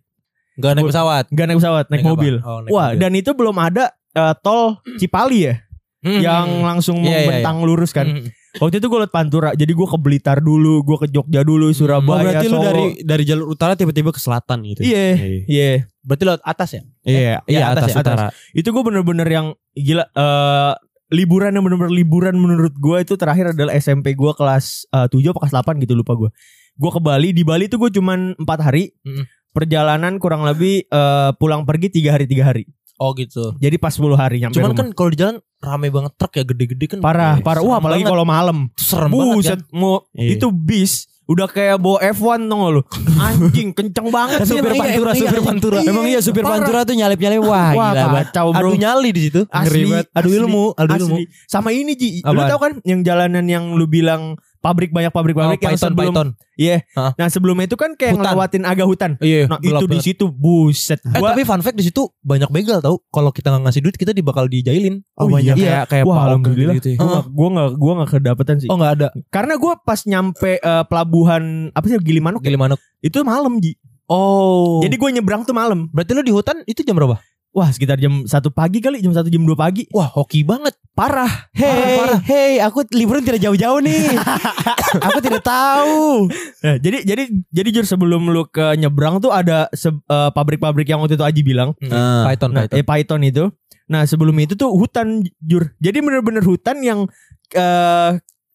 Gak 0.54 0.72
naik 0.74 0.86
pesawat. 0.86 1.24
nggak 1.28 1.46
naik 1.46 1.58
pesawat, 1.58 1.84
naik, 1.88 2.00
apa? 2.00 2.10
mobil. 2.10 2.34
Oh, 2.40 2.58
naik 2.60 2.70
Wah, 2.70 2.88
mobil. 2.90 2.98
dan 2.98 3.12
itu 3.14 3.30
belum 3.32 3.56
ada 3.56 3.84
eh, 4.12 4.34
tol 4.38 4.62
Cipali 4.94 5.40
ya 5.44 5.54
Hmm. 6.02 6.20
yang 6.20 6.48
langsung 6.60 6.98
Iya, 6.98 7.08
iya, 7.08 7.18
membentang 7.24 7.56
lurus 7.62 7.88
kan. 7.90 8.04
Hmm. 8.04 8.28
Waktu 8.54 8.78
itu 8.78 8.86
gue 8.86 8.98
liat 9.02 9.10
Pantura, 9.10 9.50
jadi 9.52 9.72
gue 9.74 9.88
ke 9.88 9.98
Blitar 9.98 10.38
dulu, 10.38 10.86
gue 10.86 10.96
ke 11.02 11.06
Jogja 11.10 11.42
dulu, 11.42 11.68
Oh, 11.68 11.74
Surabaya, 11.74 12.22
berarti 12.38 12.46
lu 12.46 12.58
dari 12.62 12.84
dari 13.02 13.24
jalur 13.26 13.50
utara 13.50 13.74
tiba-tiba 13.74 14.14
ke 14.14 14.22
selatan 14.22 14.62
gitu. 14.62 14.86
Iya, 14.86 15.18
Iya. 15.18 15.42
iya. 15.50 15.68
Berarti 16.06 16.22
lewat 16.22 16.42
atas 16.46 16.70
ya? 16.70 16.82
Iya, 17.02 17.18
Iya, 17.18 17.34
iya 17.50 17.64
atas 17.66 17.82
atas, 17.82 17.90
ya, 17.90 17.94
atas. 17.98 18.14
utara. 18.14 18.26
Itu 18.54 18.68
gue 18.70 18.82
bener-bener 18.86 19.26
yang 19.26 19.46
gila. 19.74 20.06
eh 20.06 20.72
liburan 21.12 21.54
yang 21.54 21.62
bener-bener 21.62 21.94
liburan 21.94 22.34
menurut 22.34 22.74
gue 22.74 22.96
itu 23.02 23.14
terakhir 23.14 23.54
adalah 23.54 23.74
SMP 23.74 24.14
gue 24.14 24.32
kelas 24.34 24.86
eh, 24.90 25.06
7 25.10 25.30
apa 25.30 25.38
kelas 25.46 25.54
8 25.54 25.82
gitu 25.82 25.94
lupa 25.94 26.14
gue. 26.14 26.30
Gue 26.74 26.90
ke 26.90 27.00
Bali, 27.02 27.30
di 27.30 27.42
Bali 27.46 27.66
tuh 27.66 27.82
gue 27.82 27.90
cuman 27.90 28.34
empat 28.38 28.58
hari. 28.62 28.90
Mm-mm. 29.02 29.26
Perjalanan 29.50 30.18
kurang 30.18 30.42
lebih 30.42 30.86
eh, 30.86 31.30
pulang 31.38 31.62
pergi 31.62 31.90
tiga 31.90 32.14
hari 32.14 32.26
tiga 32.26 32.50
hari. 32.50 32.66
Oh 32.96 33.10
gitu. 33.12 33.58
Jadi 33.58 33.74
pas 33.74 33.90
10 33.90 34.14
hari 34.14 34.38
nyampe 34.38 34.54
Cuman 34.54 34.70
rumah. 34.70 34.78
kan 34.80 34.88
kalau 34.90 35.10
di 35.10 35.18
jalan 35.18 35.36
rame 35.58 35.88
banget 35.88 36.12
truk 36.14 36.32
ya 36.32 36.44
gede-gede 36.44 36.86
kan. 36.86 36.98
parah, 37.00 37.40
parah. 37.40 37.60
Wah, 37.60 37.76
apalagi 37.76 38.02
kalau 38.02 38.22
malam. 38.22 38.70
serem 38.76 39.10
banget 39.10 39.26
kan. 39.26 39.34
Buset, 39.34 39.60
mau 39.70 40.06
Iya. 40.12 40.36
itu 40.36 40.46
bis 40.48 40.92
udah 41.24 41.48
kayak 41.48 41.80
bawa 41.80 42.04
F1 42.04 42.36
tau 42.44 42.56
gak 42.60 42.72
lu 42.76 42.82
Anjing 43.24 43.72
kenceng 43.72 44.12
banget 44.12 44.44
Supir 44.44 44.60
Emang 44.60 44.76
iya, 44.76 44.84
Pantura, 44.84 45.08
iya, 45.08 45.16
supir 45.16 45.32
anjing. 45.32 45.48
Pantura. 45.48 45.78
Emang 45.80 46.04
iya 46.04 46.20
supir 46.20 46.42
parah. 46.44 46.52
Pantura 46.60 46.80
tuh 46.84 46.94
nyalip-nyalip 46.94 47.40
wah, 47.40 47.68
Wah 47.72 47.90
gila 47.96 48.08
kacau 48.20 48.48
bro 48.52 48.68
Adu 48.68 48.76
nyali 48.76 49.08
di 49.08 49.20
situ. 49.24 49.40
Asli, 49.48 49.88
banget. 49.88 50.06
Adu 50.12 50.28
asli, 50.28 50.36
ilmu, 50.38 50.64
adu 50.76 50.92
ilmu. 51.00 51.16
asli. 51.16 51.24
Sama 51.48 51.72
ini 51.72 51.92
Ji 51.96 52.20
Lu 52.20 52.40
tau 52.44 52.60
kan 52.60 52.72
yang 52.84 53.00
jalanan 53.00 53.48
yang 53.48 53.72
lu 53.72 53.88
bilang 53.88 54.36
Pabrik 54.64 54.90
banyak 54.96 55.12
Oh, 55.12 55.16
pabrik-pabrik 55.20 55.60
yang 55.60 55.76
Python, 55.76 55.92
sebelum 55.92 56.14
Python. 56.16 56.28
Iya 56.56 56.76
Hah? 56.96 57.12
Nah 57.20 57.28
sebelumnya 57.28 57.68
itu 57.68 57.76
kan 57.76 57.92
kayak 57.92 58.16
Hutan. 58.16 58.24
ngelewatin 58.24 58.62
agak 58.64 58.86
hutan 58.88 59.10
Iya, 59.20 59.44
Nah 59.44 59.58
itu 59.60 59.84
di 59.84 59.98
situ 60.00 60.24
Buset 60.32 61.04
Eh 61.04 61.20
Gua 61.20 61.36
tapi 61.36 61.44
fun 61.44 61.60
fact 61.60 61.76
di 61.76 61.84
situ 61.84 62.08
banyak 62.24 62.48
begal 62.48 62.80
tau. 62.80 62.96
Kalau 63.12 63.28
kita 63.28 63.52
nggak 63.52 63.68
ngasih 63.68 63.80
duit 63.84 63.96
kita 64.00 64.16
dibakal 64.16 64.48
dijailin. 64.48 65.04
Oh, 65.20 65.28
banyak 65.28 65.60
iya. 65.60 65.84
kayak 65.84 65.84
kayak 65.92 66.04
Wah, 66.08 66.32
alhamdulillah. 66.32 66.80
gitu. 66.80 66.96
ya. 66.96 66.98
Gua 66.98 67.08
gak, 67.12 67.24
gua 67.28 67.48
gak, 67.52 67.68
gua 67.76 67.92
gak 68.00 68.10
kedapetan 68.16 68.56
sih 68.64 68.68
Oh 68.72 68.80
nggak 68.80 68.92
ada. 68.96 69.08
Karena 69.28 69.54
gue 69.60 69.72
pas 69.84 70.00
nyampe 70.08 70.52
eh, 70.56 70.84
pelabuhan 70.88 71.68
Apa 71.76 71.84
sih 71.84 72.00
Gilimanuk 72.00 72.40
ya? 72.40 72.48
Gilimanuk. 72.48 72.80
Itu 73.04 73.20
malam 73.20 73.60
Ji 73.60 73.76
Oh. 74.04 74.84
Jadi 74.84 75.00
gue 75.00 75.10
nyebrang 75.16 75.48
tuh 75.48 75.56
malam 75.56 75.88
berarti 75.88 76.12
lu 76.12 76.20
di 76.20 76.32
hutan 76.32 76.60
itu 76.68 76.84
jam 76.84 76.96
berapa? 76.96 77.16
Wah 77.54 77.70
sekitar 77.70 77.96
jam 77.96 78.26
1 78.26 78.28
pagi 78.50 78.82
kali 78.82 78.98
Jam 78.98 79.14
1 79.14 79.22
jam 79.24 79.38
2 79.40 79.54
pagi 79.54 79.86
Wah 79.88 80.10
hoki 80.10 80.42
banget. 80.42 80.74
Parah 80.92 81.30
parah. 81.50 82.18
hey, 82.22 82.58
aku 82.58 82.82
liburan 82.90 83.18
tidak 83.20 83.38
jauh-jauh 83.40 83.78
nih. 83.78 84.14
aku 85.06 85.18
tidak 85.20 85.40
tahu. 85.40 86.26
Nah, 86.60 86.76
jadi 86.76 87.02
jadi 87.04 87.22
jadi 87.48 87.68
jujur 87.72 87.86
sebelum 87.88 88.26
lu 88.28 88.42
ke 88.44 88.74
nyebrang 88.74 89.18
tuh 89.18 89.30
ada 89.30 89.66
se- 89.70 89.90
eh, 89.90 90.30
pabrik-pabrik 90.30 90.86
yang 90.86 90.98
waktu 90.98 91.14
itu 91.14 91.22
Aji 91.22 91.42
bilang. 91.42 91.74
Ah. 91.84 92.26
Python, 92.26 92.50
Nah, 92.52 92.62
Python. 92.64 92.74
eh 92.74 92.84
Python 92.84 93.22
itu. 93.22 93.44
Nah, 93.84 94.02
sebelum 94.02 94.34
itu 94.36 94.54
tuh 94.54 94.70
hutan 94.70 95.22
jur. 95.36 95.74
Jadi 95.78 95.98
bener-bener 96.00 96.42
hutan 96.42 96.78
yang 96.78 97.06
eh 97.50 98.10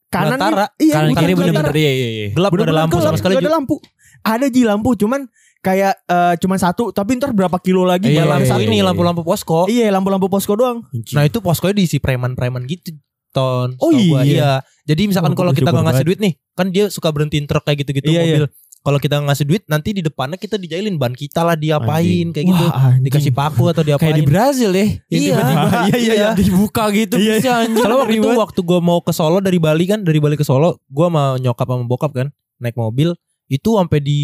kanan 0.10 0.36
Belantara. 0.38 0.68
iya, 0.76 0.94
Kanan 0.98 1.10
hutan 1.10 1.22
kiri 1.22 1.34
bener-bener 1.36 1.74
iya 1.74 1.92
iya 1.94 2.08
iya. 2.10 2.28
Gelap 2.32 2.50
gak 2.50 2.56
ada 2.58 2.64
Bener-bener 2.66 2.76
lampu 2.78 2.96
gelap, 2.96 3.06
sama 3.06 3.16
sekali. 3.16 3.34
nggak 3.34 3.44
ada 3.44 3.54
lampu. 3.54 3.76
Ada 4.22 4.46
ji 4.48 4.62
lampu, 4.62 4.90
cuman 4.96 5.22
kayak 5.60 5.94
eh, 6.04 6.34
cuman 6.40 6.58
satu, 6.58 6.90
tapi 6.90 7.20
ntar 7.20 7.32
berapa 7.32 7.60
kilo 7.60 7.84
lagi 7.84 8.10
Iya, 8.10 8.24
lampu 8.24 8.48
iya, 8.48 8.52
satu. 8.56 8.62
ini 8.64 8.78
iya. 8.80 8.86
lampu-lampu 8.88 9.22
posko. 9.22 9.68
Iya, 9.68 9.92
lampu-lampu 9.92 10.28
posko 10.28 10.54
doang. 10.56 10.88
Nah 11.12 11.24
itu 11.24 11.40
poskonya 11.40 11.76
diisi 11.76 12.00
preman-preman 12.00 12.64
gitu. 12.66 12.96
Ton. 13.30 13.78
Oh, 13.78 13.94
gua. 13.94 14.26
iya. 14.26 14.58
Jadi 14.90 15.06
misalkan 15.06 15.34
Oh, 15.34 15.38
kalau 15.38 15.52
kita 15.54 15.70
nggak 15.70 15.86
ngasih 15.86 16.06
duit 16.08 16.18
nih, 16.18 16.34
kan 16.58 16.74
dia 16.74 16.90
suka 16.90 17.14
berhentiin 17.14 17.46
truk 17.46 17.62
kayak 17.62 17.86
gitu-gitu 17.86 18.10
Iya, 18.10 18.26
mobil. 18.26 18.46
Kalau 18.80 18.98
kita 18.98 19.20
nggak 19.20 19.28
ngasih 19.30 19.46
duit, 19.46 19.64
nanti 19.68 19.90
di 19.92 20.02
depannya 20.02 20.40
kita 20.40 20.56
dijailin 20.56 20.96
ban 20.96 21.12
kita 21.12 21.44
lah 21.44 21.54
diapain 21.54 22.32
kayak 22.32 22.48
gitu. 22.48 22.66
Wah, 22.66 22.90
anjing. 22.90 23.06
Dikasih 23.06 23.34
paku 23.36 23.70
atau 23.70 23.84
diapain. 23.86 24.10
Kayak 24.10 24.18
di 24.18 24.26
Brazil 24.26 24.72
ya. 24.74 24.88
Yang 25.12 25.22
Iya. 25.30 25.38
Iya, 25.38 25.98
iya, 26.00 26.14
iya. 26.16 26.30
dibuka 26.42 26.88
gitu 26.90 27.20
Iya, 27.20 27.34
bisa 27.38 27.52
anjing. 27.60 27.84
Kalau 27.86 27.96
waktu 28.02 28.18
itu 28.18 28.30
waktu 28.34 28.60
gue 28.66 28.80
mau 28.82 29.00
ke 29.04 29.12
Solo 29.14 29.38
dari 29.44 29.60
Bali 29.62 29.86
kan, 29.86 30.02
dari 30.02 30.18
Bali 30.18 30.34
ke 30.34 30.48
Solo, 30.48 30.80
gue 30.90 31.06
sama 31.06 31.38
nyokap 31.38 31.68
sama 31.70 31.84
bokap 31.86 32.12
kan 32.16 32.28
naik 32.58 32.74
mobil, 32.74 33.14
itu 33.46 33.70
sampai 33.78 34.00
di 34.02 34.20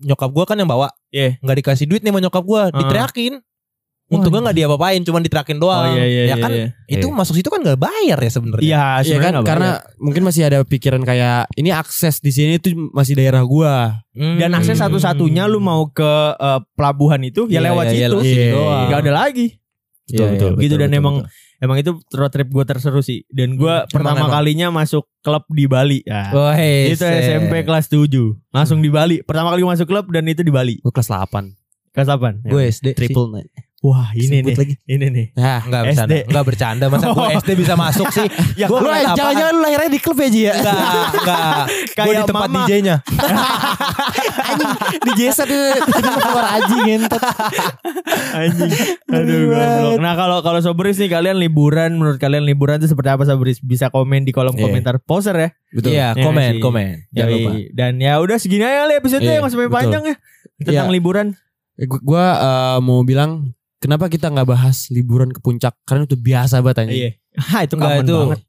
nyokap 0.00 0.30
gue 0.32 0.44
kan 0.44 0.56
yang 0.56 0.68
bawa, 0.68 0.88
Iya. 1.12 1.36
nggak 1.38 1.56
dikasih 1.60 1.86
duit 1.86 2.00
nih 2.00 2.10
sama 2.10 2.20
nyokap 2.20 2.44
gue, 2.44 2.62
diteriakin. 2.76 3.34
Untungnya 4.10 4.50
nggak 4.50 4.58
diapa-apain, 4.58 5.06
cuman 5.06 5.22
diterakin 5.22 5.62
doang. 5.62 5.86
Oh 5.86 5.94
iya 5.94 6.02
iya 6.02 6.22
ya 6.26 6.34
iya. 6.34 6.42
kan 6.42 6.50
iya. 6.50 6.66
itu 6.90 7.06
masuk 7.14 7.38
situ 7.38 7.46
kan 7.46 7.62
nggak 7.62 7.78
bayar 7.78 8.18
ya 8.18 8.30
sebenarnya. 8.34 8.66
Iya, 8.66 8.86
Iya 9.06 9.16
kan 9.22 9.32
karena 9.46 9.70
mungkin 10.02 10.26
masih 10.26 10.50
ada 10.50 10.58
pikiran 10.66 10.98
kayak 11.06 11.46
ini 11.54 11.70
akses 11.70 12.18
di 12.18 12.34
sini 12.34 12.58
tuh 12.58 12.74
masih 12.90 13.14
daerah 13.14 13.46
gua. 13.46 14.02
Hmm. 14.10 14.34
Dan 14.34 14.50
akses 14.58 14.82
satu-satunya 14.82 15.46
lu 15.46 15.62
mau 15.62 15.86
ke 15.94 16.10
eh, 16.34 16.58
pelabuhan 16.74 17.22
itu 17.22 17.46
ya 17.46 17.62
Iya, 17.62 17.70
lewat 17.70 17.84
iya, 17.86 17.94
iya, 17.94 18.06
situ. 18.10 18.18
situ 18.26 18.34
Iya. 18.34 18.50
doang. 18.58 18.86
Gak 18.90 19.00
ada 19.06 19.12
lagi. 19.14 19.46
Betul, 20.10 20.26
Iya, 20.26 20.32
betul, 20.34 20.50
iya, 20.50 20.60
gitu 20.60 20.74
betul, 20.74 20.82
dan 20.82 20.88
betul, 20.90 21.00
emang 21.00 21.14
betul. 21.22 21.62
emang 21.62 21.76
itu 21.78 21.90
road 22.12 22.32
trip 22.34 22.48
gue 22.50 22.64
terseru 22.66 23.00
sih. 23.00 23.18
Dan 23.30 23.48
gue 23.54 23.74
Hmm, 23.74 23.88
pertama 23.88 24.26
emang, 24.26 24.32
kalinya 24.34 24.66
masuk 24.68 25.06
klub 25.22 25.44
di 25.48 25.64
Bali. 25.64 25.98
Ya. 26.02 26.34
Wah, 26.34 26.54
hei, 26.54 26.92
itu 26.92 27.00
set. 27.00 27.24
SMP 27.24 27.62
kelas 27.62 27.86
7 27.86 28.10
Langsung 28.50 28.82
di 28.82 28.90
Bali. 28.90 29.22
Pertama 29.22 29.54
kali 29.54 29.62
masuk 29.62 29.86
klub 29.86 30.10
dan 30.10 30.26
itu 30.26 30.42
di 30.42 30.50
Bali. 30.50 30.82
Gua 30.82 30.90
kelas 30.90 31.08
8. 31.08 31.54
Kelas 31.90 32.08
8. 32.10 32.46
Gue 32.46 32.62
SD. 32.70 32.94
Triple 32.94 33.28
night. 33.30 33.50
Wah, 33.80 34.12
ini 34.12 34.44
Sebut 34.44 34.44
nih. 34.46 34.56
lagi. 34.60 34.74
Ini 34.84 35.06
nih. 35.08 35.26
Nah, 35.34 35.64
Enggak 35.64 35.82
bercanda. 35.82 36.04
SD. 36.04 36.28
Enggak 36.28 36.44
bercanda. 36.44 36.84
Masa 36.86 37.06
gue. 37.08 37.28
SD 37.40 37.50
bisa 37.56 37.74
masuk 37.74 38.08
sih? 38.10 38.28
Ya, 38.60 38.66
Gua 38.68 38.78
lu 38.78 38.92
jangan-jangan 38.92 39.54
lu 39.56 39.60
lahirnya 39.62 39.88
di 39.88 39.98
klub 39.98 40.16
ya 40.16 40.28
Ji 40.28 40.40
ya? 40.42 40.52
Enggak, 40.54 40.76
enggak. 41.16 41.64
Gue 41.96 42.04
di 42.04 42.12
Kayak 42.12 42.28
tempat. 42.28 42.48
DJ-nya. 42.52 42.96
di 45.00 45.12
Jesa 45.16 45.42
tuh 45.44 45.64
keluar 45.88 46.46
aji 46.52 46.76
ngentot. 46.82 47.22
Anjing. 48.32 48.70
Aduh, 49.08 49.38
goblok. 49.46 49.96
Nah, 49.98 50.12
kalau 50.14 50.38
kalau 50.40 50.60
Sobris 50.60 50.96
nih 50.96 51.08
kalian 51.08 51.36
liburan 51.36 51.90
menurut 51.94 52.18
kalian 52.18 52.44
liburan 52.44 52.78
itu 52.78 52.88
seperti 52.88 53.10
apa 53.10 53.24
Sobris? 53.24 53.60
Bisa 53.60 53.88
komen 53.88 54.22
di 54.22 54.30
kolom 54.30 54.52
Iya. 54.52 54.62
komentar 54.62 54.94
poster 54.98 55.32
ya. 55.34 55.48
Betul. 55.70 55.90
Iya, 55.90 56.06
Iya 56.12 56.20
komen, 56.22 56.50
sih. 56.50 56.60
komen. 56.60 56.88
Jangan 57.10 57.30
lupa. 57.32 57.50
Dan 57.72 57.92
ya 57.96 58.12
udah 58.18 58.36
segini 58.36 58.60
aja 58.62 58.84
kali 58.84 58.94
episode 58.94 59.22
Iya, 59.22 59.32
yang 59.32 59.44
sampai 59.46 59.66
betul. 59.66 59.76
panjang 59.78 60.02
ya. 60.04 60.16
Tentang 60.58 60.86
Iya. 60.86 60.92
liburan. 60.92 61.26
Eh, 61.76 61.86
gua- 61.86 62.02
Gua 62.02 62.26
eh, 62.28 62.78
mau 62.82 63.00
bilang 63.00 63.56
kenapa 63.80 64.06
kita 64.06 64.28
nggak 64.28 64.46
bahas 64.46 64.92
liburan 64.92 65.32
ke 65.32 65.40
puncak 65.40 65.72
karena 65.88 66.04
itu 66.04 66.14
biasa 66.14 66.60
banget 66.60 66.86
anjing. 66.86 67.00
Iya. 67.00 67.10
Ha, 67.40 67.58
itu 67.66 67.74
Enggak 67.74 67.90
common 67.90 68.04
itu 68.06 68.14
banget. 68.14 68.40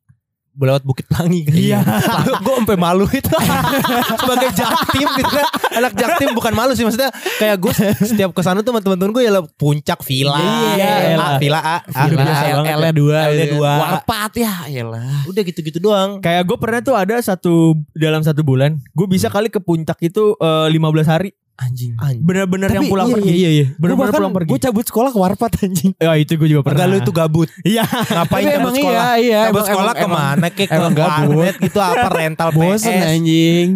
Lewat 0.52 0.84
Bukit 0.84 1.08
Pelangi 1.08 1.48
kan. 1.48 1.56
Iya. 1.56 1.80
gue 2.44 2.54
sampai 2.60 2.76
malu 2.76 3.08
itu. 3.08 3.32
Sebagai 4.20 4.52
jaktim 4.52 5.08
gitu 5.16 5.32
kan. 5.32 5.48
Anak 5.80 5.96
jaktim 5.96 6.36
bukan 6.36 6.52
malu 6.52 6.76
sih 6.76 6.84
maksudnya 6.84 7.08
kayak 7.40 7.56
gue 7.56 7.72
setiap 8.04 8.36
ke 8.36 8.44
sana 8.44 8.60
tuh 8.60 8.76
teman-teman 8.76 9.16
gue 9.16 9.24
ya 9.24 9.32
lah 9.32 9.48
puncak 9.56 10.04
villa. 10.04 10.36
Iya, 10.76 10.92
A, 10.92 11.08
elah. 11.16 11.40
villa 11.40 11.60
A. 11.64 11.78
A, 11.88 12.04
Udah 12.04 12.04
Gila, 12.12 12.20
biasa 12.28 12.44
A. 12.44 12.52
banget 12.52 12.72
L-nya 12.76 12.92
dua, 12.92 13.18
L-nya 13.32 13.46
gitu. 13.48 13.56
dua. 13.64 13.72
Warpat 13.80 14.32
ya, 14.36 14.54
iyalah. 14.68 15.24
Udah 15.32 15.42
gitu-gitu 15.48 15.80
doang. 15.80 16.20
Kayak 16.20 16.44
gue 16.44 16.58
pernah 16.60 16.80
tuh 16.84 16.96
ada 17.00 17.16
satu 17.24 17.80
dalam 17.96 18.20
satu 18.20 18.44
bulan, 18.44 18.76
gue 18.76 19.08
bisa 19.08 19.32
kali 19.32 19.48
ke 19.48 19.64
puncak 19.64 20.04
itu 20.04 20.36
eh, 20.36 20.68
15 20.68 21.08
hari. 21.08 21.32
Anjing. 21.62 21.94
Bener-bener 22.20 22.68
yang 22.68 22.90
pulang 22.90 23.06
iya, 23.06 23.14
pergi. 23.14 23.30
Iya, 23.32 23.50
iya. 23.54 23.66
Bener-bener 23.78 24.12
pulang 24.12 24.34
pergi. 24.34 24.50
Gue 24.50 24.60
cabut 24.60 24.82
sekolah 24.82 25.10
ke 25.10 25.20
Warpat 25.20 25.52
anjing. 25.62 25.92
Ya 25.96 26.12
itu 26.18 26.34
gue 26.34 26.50
juga 26.50 26.62
pernah. 26.66 26.74
Enggak 26.82 26.90
lu 26.90 26.98
itu 27.00 27.12
gabut. 27.14 27.50
Iya. 27.62 27.84
Ngapain 27.86 28.42
cabut 28.44 28.58
emang 28.58 28.74
sekolah? 28.74 28.98
iya, 28.98 29.20
iya. 29.22 29.40
Cabut 29.46 29.54
Emang- 29.54 29.70
sekolah 29.70 29.94
emang- 29.94 30.02
ke 30.02 30.08
mana? 30.10 30.48
Kayak 30.50 30.70
ke 30.70 30.76
emang 30.76 30.94
gabut. 30.94 31.14
warnet 31.14 31.56
gitu 31.62 31.80
apa 31.80 32.08
rental 32.10 32.50
Bosen 32.52 32.90
PS. 32.92 33.06
anjing. 33.08 33.68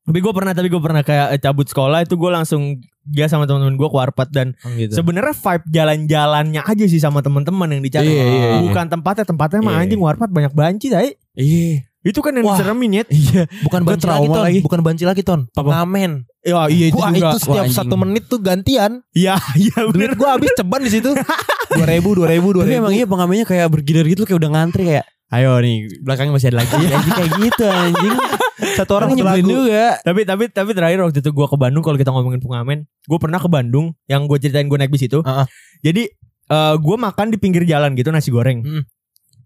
Tapi 0.00 0.18
gue 0.18 0.32
pernah, 0.32 0.52
tapi 0.52 0.68
gue 0.68 0.80
pernah 0.80 1.02
kayak 1.02 1.26
eh, 1.34 1.40
cabut 1.42 1.66
sekolah 1.66 1.98
itu 2.00 2.14
gue 2.14 2.30
langsung 2.30 2.62
dia 3.04 3.26
sama 3.26 3.44
teman-teman 3.44 3.74
gue 3.74 3.88
ke 3.88 3.96
Warpat 3.98 4.28
dan 4.30 4.48
Oh, 4.62 4.72
gitu. 4.72 4.92
sebenarnya 4.94 5.34
vibe 5.34 5.64
jalan-jalannya 5.68 6.62
aja 6.62 6.84
sih 6.86 6.96
sama 6.96 7.20
teman-teman 7.20 7.68
yang 7.68 7.82
dicari. 7.82 8.06
Iya, 8.06 8.24
iya, 8.24 8.46
iya. 8.54 8.60
Bukan 8.62 8.88
tempatnya, 8.88 9.24
tempatnya 9.24 9.60
mah 9.60 9.74
Iya. 9.74 9.80
anjing 9.84 10.00
Warpat 10.00 10.30
banyak 10.30 10.52
banci 10.52 10.86
tai. 10.88 11.12
Iya. 11.34 11.84
Itu 12.08 12.24
kan 12.24 12.32
yang 12.32 12.48
Wah. 12.48 12.56
diseremin 12.56 12.90
ya. 12.90 13.04
Iya. 13.06 13.42
Bukan 13.62 13.80
Gua 13.84 13.90
banci 13.92 14.06
lagi 14.08 14.26
ton, 14.26 14.40
lagi. 14.40 14.58
bukan 14.64 14.80
banci 14.80 15.04
lagi 15.04 15.22
ton. 15.22 15.40
Pengamen. 15.52 16.24
Ya 16.40 16.64
iya 16.72 16.86
itu 16.88 16.96
Wah 16.96 17.12
juga. 17.12 17.28
itu 17.28 17.38
setiap 17.44 17.66
Wah, 17.68 17.74
satu 17.76 17.94
menit 17.94 18.24
tuh 18.24 18.40
gantian. 18.40 19.04
Iya 19.12 19.36
iya 19.54 19.76
Duit 19.84 19.92
bener. 19.92 20.16
gue 20.16 20.28
habis 20.28 20.50
ceban 20.56 20.80
di 20.80 20.90
situ. 20.90 21.12
Dua 21.76 21.84
ribu, 21.84 22.16
dua 22.16 22.32
ribu, 22.32 22.56
dua 22.56 22.64
Tapi 22.64 22.72
ribu. 22.72 22.80
emang 22.80 22.94
iya 22.96 23.04
pengamennya 23.04 23.44
kayak 23.44 23.68
bergilir 23.68 24.08
gitu 24.08 24.24
kayak 24.24 24.40
udah 24.40 24.50
ngantri 24.50 24.88
kayak 24.88 25.04
Ayo 25.28 25.60
nih 25.60 25.84
belakangnya 26.00 26.32
masih 26.32 26.48
ada 26.48 26.64
lagi 26.64 26.72
anjing 26.72 27.12
kayak 27.12 27.30
gitu 27.36 27.64
anjing. 27.68 28.14
Satu 28.80 28.96
orang 28.96 29.12
nyebelin 29.12 29.44
lagu. 29.44 29.52
juga. 29.60 30.00
Tapi 30.00 30.20
tapi 30.24 30.44
tapi 30.48 30.70
terakhir 30.72 31.04
waktu 31.04 31.20
itu 31.20 31.30
gue 31.30 31.46
ke 31.46 31.56
Bandung 31.60 31.84
kalau 31.84 32.00
kita 32.00 32.08
ngomongin 32.08 32.40
pengamen, 32.40 32.78
gue 32.88 33.18
pernah 33.20 33.36
ke 33.36 33.44
Bandung 33.44 33.92
yang 34.08 34.24
gue 34.24 34.40
ceritain 34.40 34.64
gue 34.64 34.78
naik 34.80 34.88
bis 34.88 35.04
itu. 35.04 35.20
Heeh. 35.20 35.44
Jadi 35.84 36.02
eh 36.48 36.74
gue 36.80 36.96
makan 36.96 37.28
di 37.28 37.36
pinggir 37.36 37.68
jalan 37.68 37.92
gitu 37.92 38.08
nasi 38.08 38.32
goreng. 38.32 38.64
Mm. 38.64 38.82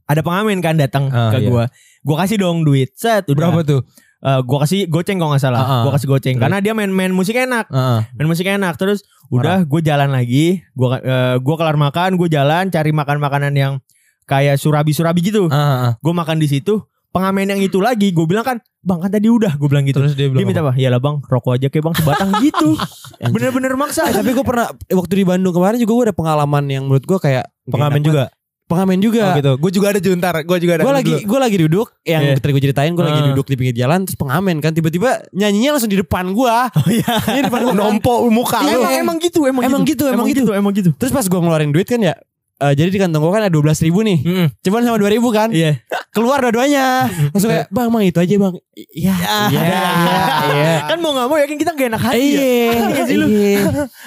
Ada 0.06 0.20
pengamen 0.20 0.58
kan 0.58 0.74
datang 0.76 1.08
Ah, 1.08 1.30
ke 1.30 1.42
iya. 1.42 1.48
gue. 1.48 1.64
Gue 2.02 2.16
kasih 2.18 2.36
dong 2.38 2.62
duit 2.62 2.92
set. 2.94 3.26
Udah. 3.28 3.50
Berapa 3.52 3.60
tuh? 3.62 3.80
Eh, 4.22 4.40
gue 4.40 4.58
kasih 4.62 4.80
goceng 4.86 5.18
kalau 5.18 5.34
nggak 5.34 5.42
salah. 5.42 5.60
Ah, 5.60 5.66
ah. 5.66 5.82
Gue 5.82 5.92
kasih 5.94 6.08
goceng 6.08 6.34
Terus? 6.38 6.42
karena 6.42 6.58
dia 6.58 6.72
main 6.72 6.90
main 6.90 7.10
musik 7.10 7.34
enak. 7.34 7.66
Heeh. 7.66 8.00
Main 8.14 8.28
musik 8.28 8.46
enak 8.46 8.74
terus 8.76 9.02
udah 9.28 9.66
gue 9.66 9.80
jalan 9.82 10.10
lagi. 10.10 10.62
Gue 10.72 10.94
eh, 10.96 11.36
gue 11.36 11.54
kelar 11.56 11.74
makan, 11.74 12.14
gue 12.14 12.28
jalan 12.28 12.70
cari 12.70 12.90
makan 12.90 13.18
makanan 13.18 13.52
yang 13.52 13.72
kayak 14.24 14.58
surabi 14.58 14.94
surabi 14.94 15.20
gitu. 15.20 15.50
Heeh. 15.50 15.98
Gue 15.98 16.12
makan 16.12 16.38
di 16.38 16.46
situ. 16.46 16.86
Pengamen 17.12 17.44
yang 17.44 17.60
itu 17.60 17.76
lagi, 17.76 18.08
gue 18.08 18.24
bilang 18.24 18.40
kan, 18.40 18.56
bang 18.80 18.96
kan 18.96 19.12
tadi 19.12 19.28
udah, 19.28 19.60
gue 19.60 19.68
bilang 19.68 19.84
gitu. 19.84 20.00
Terus 20.00 20.16
dia 20.16 20.26
Dia 20.26 20.32
bilang 20.32 20.48
minta 20.48 20.64
apa? 20.64 20.72
Ya 20.74 20.88
lah 20.88 20.96
bang, 20.96 21.20
rokok 21.20 21.60
aja 21.60 21.68
kayak 21.68 21.84
bang 21.84 21.94
sebatang 22.00 22.30
gitu. 22.48 22.72
Bener-bener 23.20 23.76
maksa. 23.76 24.08
Eh, 24.08 24.16
tapi 24.16 24.32
gue 24.32 24.40
pernah 24.40 24.72
waktu 24.72 25.12
di 25.12 25.24
Bandung 25.28 25.52
kemarin 25.52 25.76
juga 25.76 25.92
gue 25.92 26.04
ada 26.08 26.16
pengalaman 26.16 26.64
yang 26.66 26.88
menurut 26.88 27.04
gue 27.04 27.18
kayak 27.20 27.52
pengamen 27.68 28.00
juga. 28.00 28.32
Pengamen 28.64 28.96
Oh 28.96 29.05
juga. 29.05 29.37
gitu. 29.37 29.53
Gue 29.59 29.70
juga 29.70 29.87
ada 29.92 30.01
juntar. 30.01 30.35
Gue 30.42 30.57
juga 30.57 30.72
ada. 30.77 30.83
Gue 30.83 30.94
lagi 30.94 31.14
gue 31.22 31.38
lagi 31.38 31.57
duduk 31.61 31.92
yang 32.03 32.22
Iya. 32.25 32.40
tadi 32.40 32.51
gue 32.51 32.62
ceritain 32.62 32.90
gue 32.90 33.05
lagi 33.05 33.20
Ah. 33.20 33.27
duduk 33.31 33.46
di 33.46 33.57
pinggir 33.57 33.77
jalan 33.77 34.03
terus 34.03 34.16
pengamen 34.16 34.57
kan 34.59 34.72
tiba-tiba 34.72 35.29
nyanyinya 35.31 35.77
langsung 35.77 35.92
di 35.92 35.98
depan 35.98 36.33
gue. 36.33 36.55
Oh 36.72 36.88
iya. 36.88 37.12
Ini 37.29 37.40
depan 37.46 37.61
gue 37.68 37.77
nompo 37.77 38.25
muka 38.29 38.59
Iya, 38.61 38.81
emang, 38.81 38.92
emang 38.96 39.16
gitu, 39.18 39.40
emang, 39.44 39.62
Emang 39.62 39.83
gitu, 39.85 40.05
emang 40.09 40.27
gitu. 40.27 40.51
emang 40.51 40.72
gitu. 40.72 40.90
Terus 40.96 41.12
pas 41.12 41.22
gue 41.22 41.37
ngeluarin 41.37 41.68
duit 41.68 41.85
kan 41.85 42.01
ya 42.01 42.16
eh, 42.62 42.72
jadi 42.72 42.88
di 42.88 42.98
kantong 42.98 43.18
gue 43.18 43.33
kan 43.33 43.42
ada 43.42 43.53
12 43.53 43.61
ribu 43.83 44.01
nih 44.01 44.18
Mm-mm. 44.20 44.46
Cuman 44.59 44.81
sama 44.81 44.96
2 44.96 45.11
ribu 45.11 45.29
kan 45.29 45.48
Iya. 45.48 45.83
Keluar 46.09 46.38
dua-duanya 46.38 47.09
Langsung 47.33 47.48
kayak 47.48 47.66
Bang 47.68 47.88
bang 47.88 48.05
itu 48.05 48.18
aja 48.18 48.35
bang 48.37 48.55
Iya 48.92 49.14
Iya 49.48 49.61
Iya 49.64 49.83
Iya 50.46 50.75
Kan 50.85 50.98
mau 50.98 51.11
gak 51.11 51.25
mau 51.25 51.37
yakin 51.37 51.57
kita 51.57 51.72
gak 51.72 51.88
enak 51.88 52.03
hati 52.03 52.20
ya. 52.20 52.37
Iya 52.37 52.70
Iya. 53.09 53.27
Iya 53.27 53.61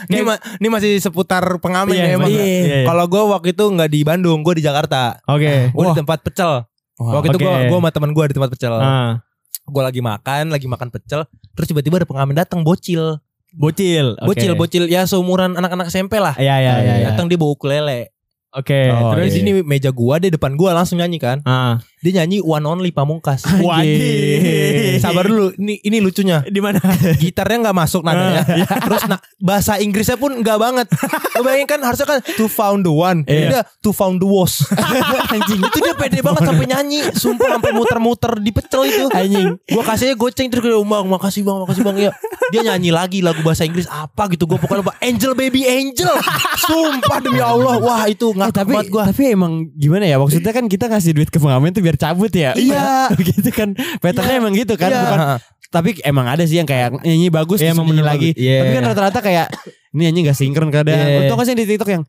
Ini, 0.07 0.21
ma- 0.21 0.41
ini 0.55 0.67
masih 0.67 0.91
seputar 0.97 1.41
pengamen 1.59 1.91
Iya, 1.91 2.03
ya 2.03 2.13
emang. 2.15 2.29
iya, 2.29 2.43
iya, 2.43 2.57
iya. 2.63 2.85
Kalau 2.85 3.05
gue 3.05 3.21
waktu 3.27 3.47
itu 3.51 3.63
nggak 3.65 3.89
di 3.89 3.99
Bandung, 4.01 4.39
gue 4.39 4.53
di 4.53 4.63
Jakarta. 4.63 5.17
Oke. 5.25 5.69
Gue 5.69 5.83
di 5.83 5.97
tempat 5.97 6.21
pecel. 6.21 6.63
Wah, 6.95 7.11
waktu 7.15 7.27
itu 7.29 7.39
gue 7.39 7.51
gue 7.67 7.75
sama 7.75 7.89
teman 7.89 8.11
gue 8.11 8.23
di 8.25 8.33
tempat 8.33 8.49
pecel. 8.49 8.73
Ah, 8.73 9.19
Gue 9.63 9.81
lagi 9.81 9.99
makan, 9.99 10.47
lagi 10.47 10.63
makan 10.63 10.87
pecel. 10.89 11.25
Terus 11.51 11.67
tiba-tiba 11.67 11.97
ada 11.97 12.05
pengamen 12.05 12.31
datang 12.33 12.61
bocil. 12.61 13.17
bocil. 13.51 14.13
oke. 14.15 14.29
Bocil, 14.29 14.51
bocil 14.53 14.83
ya 14.85 15.03
seumuran 15.03 15.53
anak-anak 15.53 15.87
SMP 15.87 16.15
lah. 16.15 16.35
Iya, 16.35 16.55
iya, 16.59 16.73
iya. 16.77 16.93
iya. 16.97 17.05
Datang 17.09 17.25
dia 17.25 17.35
bawa 17.35 17.51
ukulele. 17.51 18.14
Oke, 18.55 18.87
Oh, 18.87 19.11
terus 19.11 19.35
Terus 19.35 19.43
ini 19.43 19.51
meja 19.67 19.91
gua 19.91 20.15
dia 20.15 20.31
depan 20.31 20.55
gua 20.55 20.71
langsung 20.71 20.95
nyanyi 20.95 21.19
kan. 21.19 21.43
Ah. 21.43 21.83
Dia 21.99 22.23
nyanyi 22.23 22.39
One 22.39 22.63
Only 22.63 22.95
Pamungkas. 22.95 23.43
Wajib. 23.59 23.99
Sabar 25.07 25.23
dulu, 25.23 25.47
ini 25.55 25.77
ini 25.79 25.97
lucunya. 25.97 26.41
Di 26.41 26.57
mana? 26.57 26.81
Gitarnya 27.21 27.57
nggak 27.63 27.77
masuk 27.77 28.01
nadanya. 28.01 28.43
Terus 28.85 29.03
na- 29.05 29.21
bahasa 29.37 29.77
Inggrisnya 29.77 30.15
pun 30.15 30.35
nggak 30.35 30.57
banget. 30.57 30.87
Lo 31.31 31.41
bayangin 31.41 31.67
kan 31.67 31.79
harusnya 31.81 32.07
kan 32.07 32.19
to 32.31 32.45
found 32.45 32.81
the 32.81 32.91
one. 32.91 33.21
Ini 33.23 33.43
dia 33.49 33.61
to 33.79 33.89
found 33.89 34.17
the 34.17 34.27
was. 34.27 34.65
Anjing 35.33 35.59
itu 35.59 35.77
dia 35.79 35.93
pede 35.93 36.19
banget 36.19 36.41
sampai 36.43 36.65
nyanyi. 36.65 36.99
Sumpah 37.11 37.47
sampai 37.51 37.71
muter-muter 37.71 38.31
di 38.37 38.51
pecel 38.51 38.81
itu. 38.85 39.05
Anjing. 39.09 39.55
Gua 39.67 39.83
kasihnya 39.83 40.15
goceng 40.15 40.47
terus 40.47 40.63
dia 40.63 40.75
bang 40.75 41.05
makasih 41.05 41.41
bang 41.41 41.57
makasih 41.59 41.83
bang 41.83 41.97
ya. 41.99 42.11
Dia 42.47 42.61
nyanyi 42.63 42.89
lagi 42.89 43.19
lagu 43.19 43.41
bahasa 43.41 43.63
Inggris 43.63 43.85
apa 43.85 44.27
gitu. 44.27 44.45
Gua 44.45 44.57
pokoknya 44.57 44.81
lupa 44.81 44.93
Angel 44.99 45.33
Baby 45.33 45.63
Angel. 45.63 46.11
Sumpah 46.59 47.17
demi 47.19 47.39
Allah. 47.39 47.77
Wah 47.77 48.05
itu 48.05 48.27
Eh, 48.27 48.33
nggak 48.33 48.51
tapi 48.53 48.71
banget 48.71 48.87
gua. 48.89 49.03
tapi 49.05 49.23
emang 49.29 49.53
gimana 49.71 50.03
ya 50.03 50.17
maksudnya 50.17 50.49
kan 50.49 50.65
kita 50.65 50.85
ngasih 50.85 51.11
duit 51.11 51.27
ke 51.27 51.37
pengamen 51.37 51.69
tuh 51.69 51.79
biar 51.79 51.95
cabut 51.95 52.29
ya 52.29 52.51
Iya. 52.53 53.11
gitu 53.15 53.49
kan 53.49 53.71
patternnya 53.97 54.31
Iya. 54.31 54.41
emang 54.41 54.53
gitu 54.53 54.73
kan 54.75 54.89
Iya. 54.95 55.03
bukan 55.05 55.19
tapi 55.67 55.89
emang 56.01 56.23
ada 56.25 56.43
sih 56.43 56.55
yang 56.55 56.63
kayak 56.63 57.03
nyanyi 57.03 57.27
bagus 57.27 57.59
Iya, 57.59 57.71
emang 57.71 57.89
nyanyi 57.89 58.01
lagi. 58.01 58.29
Iya. 58.33 58.59
tapi 58.59 58.71
kan 58.71 58.83
rata-rata 58.85 59.19
kayak 59.19 59.47
ini 59.91 60.01
nyanyi 60.03 60.19
gak 60.25 60.37
sinkron 60.37 60.69
kadang 60.69 60.95
Iya. 60.95 61.19
Untung 61.21 61.35
kan 61.35 61.43
sih 61.43 61.51
yang 61.51 61.59
di 61.59 61.67
TikTok 61.67 61.89
yang 61.89 62.03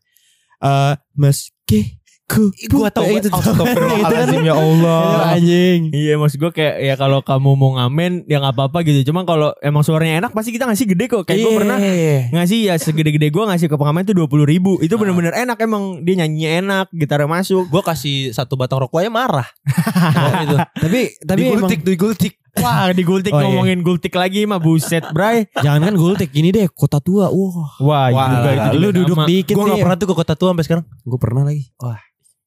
eh 0.59 0.94
meski 1.12 1.99
ku 2.27 2.51
Gua 2.66 2.90
tau 2.90 3.07
itu 3.07 3.27
tuh. 3.27 3.38
Astagfirullahaladzim 3.38 4.42
ya 4.42 4.51
Itu 4.51 4.59
Allah. 4.59 5.31
anjing 5.33 5.81
Iya 5.90 6.14
maksud 6.16 6.38
gue 6.38 6.51
kayak 6.51 6.75
ya 6.81 6.94
kalau 6.94 7.22
kamu 7.22 7.55
mau 7.55 7.70
ngamen 7.72 8.27
ya 8.27 8.38
nggak 8.38 8.51
apa-apa 8.53 8.83
gitu. 8.83 9.07
Cuma 9.07 9.22
kalau 9.22 9.55
emang 9.61 9.83
suaranya 9.83 10.18
enak 10.20 10.33
pasti 10.33 10.51
kita 10.51 10.66
ngasih 10.66 10.87
gede 10.88 11.07
kok. 11.07 11.22
Kayak 11.22 11.38
gue 11.40 11.46
Iya. 11.49 11.57
pernah 11.57 11.79
ngasih 12.33 12.59
ya 12.64 12.75
segede-gede 12.77 13.31
gue 13.31 13.44
ngasih 13.44 13.66
ke 13.66 13.77
pengamen 13.77 14.03
tuh 14.05 14.14
dua 14.14 14.27
puluh 14.27 14.42
ribu. 14.42 14.75
Itu 14.81 14.94
bener-bener 14.96 15.35
enak 15.37 15.55
emang 15.61 16.03
dia 16.03 16.18
nyanyinya 16.18 16.51
enak, 16.61 16.87
gitarnya 16.92 17.27
masuk. 17.29 17.62
Gue 17.64 17.83
kasih 17.83 18.31
satu 18.31 18.55
batang 18.55 18.79
rokok 18.81 18.99
aja 18.99 19.11
marah. 19.12 19.46
Oh, 20.16 20.33
itu. 20.40 20.57
tapi 20.77 21.01
tapi 21.20 21.40
emang 21.44 21.66
digultik, 21.66 21.81
digultik. 21.85 22.35
Wah 22.59 22.88
digultik 22.90 23.31
Oh, 23.31 23.38
iya. 23.38 23.45
ngomongin 23.47 23.81
gultik 23.81 24.12
lagi 24.12 24.45
mah 24.45 24.57
buset 24.57 25.05
bray. 25.11 25.45
jangan 25.57 25.81
kan 25.83 25.95
gultik 25.95 26.31
ini 26.33 26.51
deh 26.51 26.66
kota 26.66 26.99
tua 26.99 27.29
wah 27.29 27.77
Wah, 27.79 28.07
Wah, 28.09 28.27
juga 28.31 28.49
itu 28.53 28.77
lu 28.77 28.88
duduk 28.90 29.16
sama. 29.16 29.27
dikit 29.27 29.55
Gue 29.55 29.64
gak 29.66 29.79
pernah 29.79 29.97
tuh 29.97 30.07
ke 30.07 30.14
kota 30.16 30.35
tua 30.35 30.49
sampai 30.51 30.64
sekarang. 30.64 30.85
gue 30.85 31.19
pernah 31.19 31.42
lagi 31.42 31.62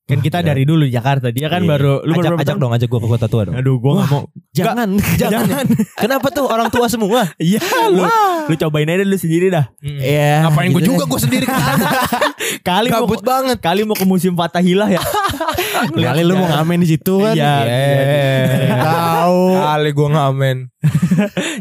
Kan 0.10 0.20
kita 0.20 0.42
dari 0.42 0.66
dulu 0.66 0.84
di 0.84 0.92
Jakarta. 0.92 1.30
Dia 1.30 1.46
kan 1.48 1.62
Iya. 1.62 1.70
baru 1.70 1.94
lu 2.02 2.12
ajak, 2.12 2.24
baru 2.26 2.36
ajak 2.42 2.56
dong, 2.58 2.72
ajak 2.74 2.88
gue 2.88 3.00
ke 3.00 3.08
kota 3.08 3.28
tua 3.28 3.42
dong. 3.46 3.56
Aduh 3.56 3.78
gue 3.78 3.92
gak 3.94 4.08
mau. 4.10 4.24
jangan 4.58 4.90
Jangan. 5.16 5.66
Kenapa 5.96 6.28
tuh 6.30 6.46
orang 6.46 6.68
tua 6.68 6.86
semua? 6.88 7.30
Iya 7.40 7.62
lu, 7.88 8.02
lu 8.44 8.54
cobain 8.58 8.86
aja 8.86 9.02
dulu 9.02 9.16
sendiri 9.16 9.48
dah. 9.48 9.70
Iya 9.80 10.50
Ngapain 10.50 10.68
gue 10.68 10.82
gitu 10.82 10.90
juga 10.92 11.04
deh. 11.04 11.08
gue 11.08 11.20
sendiri 11.22 11.46
ke 11.46 11.54
sana. 11.54 11.86
Kali 12.68 12.88
mau 12.90 13.06
Gabut 13.06 13.22
banget. 13.22 13.58
kali 13.60 13.82
mau 13.84 13.94
ke 13.94 14.04
musim 14.04 14.34
Fathahilah 14.34 14.90
ya. 14.90 15.02
kali 15.92 16.22
lu 16.22 16.34
mau 16.34 16.50
ngamen 16.50 16.82
di 16.82 16.90
situ 16.90 17.22
kan 17.22 17.38
Iya. 17.38 17.54
Tahu. 18.76 19.42
Kali 19.56 19.90
gue 19.92 20.10
ngamen. 20.10 20.58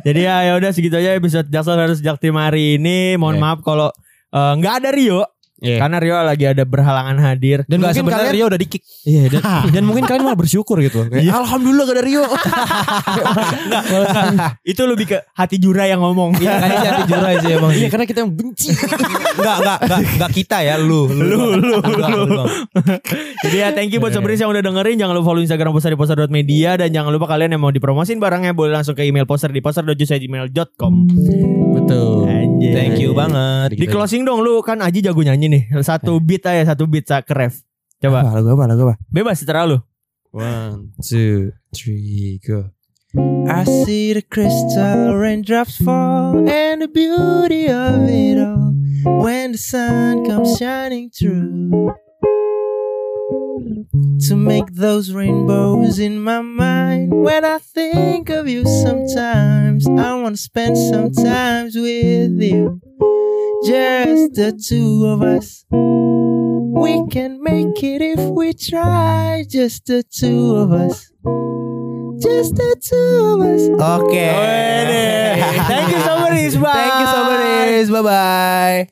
Jadi 0.01 0.21
ya 0.21 0.37
ya 0.43 0.53
udah 0.55 0.71
segitu 0.71 0.97
aja 0.97 1.13
episode 1.13 1.47
Jaksel 1.47 1.77
versus 1.77 2.01
Jaktim 2.01 2.35
hari 2.35 2.77
ini. 2.77 3.15
Mohon 3.15 3.37
Iya. 3.37 3.43
maaf 3.45 3.59
kalau 3.61 3.89
eh, 4.29 4.53
nggak 4.57 4.75
ada 4.79 4.89
Rio 4.91 5.21
Iya. 5.59 5.83
karena 5.83 5.99
Rio 5.99 6.15
lagi 6.23 6.45
ada 6.47 6.63
berhalangan 6.63 7.19
hadir. 7.19 7.67
dan 7.67 7.83
mungkin 7.83 7.99
sebenarnya 7.99 8.31
kalian 8.31 8.37
Rio 8.39 8.47
udah 8.47 8.61
di 8.63 8.69
kick. 8.71 8.83
Iya 9.03 9.23
dan, 9.27 9.43
dan 9.75 9.83
mungkin 9.83 10.05
kalian 10.07 10.23
malah 10.23 10.39
bersyukur 10.39 10.79
gitu. 10.79 11.03
Kayak, 11.11 11.35
Alhamdulillah 11.35 11.85
gak 11.87 11.97
ada 11.99 12.05
Rio. 12.07 12.25
Itu 14.71 14.83
lebih 14.87 15.07
ke 15.11 15.19
hati 15.35 15.59
Jura 15.59 15.91
yang 15.91 15.99
ngomong. 15.99 16.39
Iya 16.39 16.63
kayaknya 16.63 16.79
sih 16.79 16.91
hati 16.91 17.03
jurai 17.11 17.35
sih 17.43 17.51
emang. 17.59 17.73
Iya 17.75 17.89
karena 17.91 18.05
kita 18.07 18.19
yang 18.23 18.33
benci. 18.35 18.69
Enggak, 19.39 19.57
enggak, 19.59 19.79
enggak, 19.83 20.01
enggak 20.15 20.31
kita 20.35 20.59
ya, 20.63 20.75
lu. 20.79 21.11
Lu, 21.11 21.59
lu, 21.59 21.79
lu. 21.83 22.45
Jadi 23.43 23.57
ya 23.59 23.69
thank 23.75 23.91
you 23.91 23.99
buat 23.99 24.15
Sobris 24.15 24.39
yang 24.39 24.51
udah 24.55 24.63
dengerin. 24.63 24.95
Jangan 24.99 25.15
lupa 25.15 25.35
follow 25.35 25.43
Instagram 25.43 25.75
poster 25.75 25.91
di 25.91 25.99
poster.media 25.99 26.71
dan 26.79 26.89
jangan 26.95 27.11
lupa 27.11 27.27
kalian 27.31 27.59
yang 27.59 27.63
mau 27.63 27.75
dipromosin 27.75 28.23
barangnya 28.23 28.55
boleh 28.55 28.79
langsung 28.79 28.95
ke 28.95 29.03
email 29.03 29.27
poster 29.27 29.51
di 29.51 29.59
poster.jusai.gmail.com. 29.59 30.93
Betul. 31.75 32.27
Anjir. 32.29 32.73
Thank 32.75 32.99
you 33.03 33.11
banget. 33.15 33.75
Di 33.75 33.87
closing 33.87 34.23
dong 34.23 34.43
lu 34.43 34.61
kan 34.63 34.79
Aji 34.83 35.03
jago 35.03 35.21
nyanyi 35.23 35.48
nih. 35.49 35.65
Satu 35.83 36.21
beat 36.21 36.45
aja, 36.45 36.73
satu 36.73 36.85
beat 36.85 37.09
sa 37.09 37.25
ref. 37.25 37.65
Coba. 37.99 38.23
Apa, 38.23 38.39
lagu 38.39 38.49
apa 38.55 38.65
lagu 38.71 38.83
apa? 38.87 38.95
Bebas 39.11 39.43
seterah 39.43 39.67
lu. 39.67 39.83
One, 40.31 40.93
two, 41.03 41.57
three, 41.75 42.39
go. 42.45 42.71
I 43.49 43.65
see 43.65 44.13
the 44.13 44.21
crystal 44.21 45.17
raindrops 45.17 45.81
fall 45.81 46.47
and 46.47 46.83
the 46.83 46.89
beauty 46.89 47.67
of 47.67 48.05
it 48.05 48.37
all 48.37 48.77
when 49.25 49.53
the 49.53 49.59
sun 49.59 50.29
comes 50.29 50.59
shining 50.59 51.09
through. 51.09 51.97
To 54.29 54.37
make 54.37 54.75
those 54.75 55.15
rainbows 55.15 55.99
in 55.99 56.21
my 56.21 56.43
mind 56.43 57.11
when 57.11 57.45
I 57.47 57.59
think 57.59 58.29
of 58.29 58.47
you 58.47 58.67
sometimes 58.67 59.89
I 59.89 60.21
want 60.21 60.37
to 60.37 60.43
spend 60.43 60.77
some 60.77 61.11
times 61.11 61.75
with 61.75 62.37
you 62.37 62.81
just 63.65 64.35
the 64.35 64.53
two 64.53 65.07
of 65.07 65.23
us. 65.23 65.65
We 65.71 67.07
can 67.11 67.43
make 67.43 67.83
it 67.83 68.03
if 68.03 68.21
we 68.31 68.53
try. 68.53 69.45
Just 69.49 69.87
the 69.87 70.03
two 70.03 70.57
of 70.57 70.73
us. 70.73 71.11
Just 72.23 72.57
the 72.57 72.77
two 72.81 73.25
of 73.25 73.41
us. 73.41 73.63
Okay. 74.03 75.39
Thank 75.67 75.93
you 75.93 76.01
so 76.01 76.19
much, 76.19 76.63
bye. 76.63 76.73
Thank 76.73 77.01
you 77.01 77.07
so 77.07 77.25
much 77.25 77.39
Bye 77.91 78.03
bye 78.03 78.89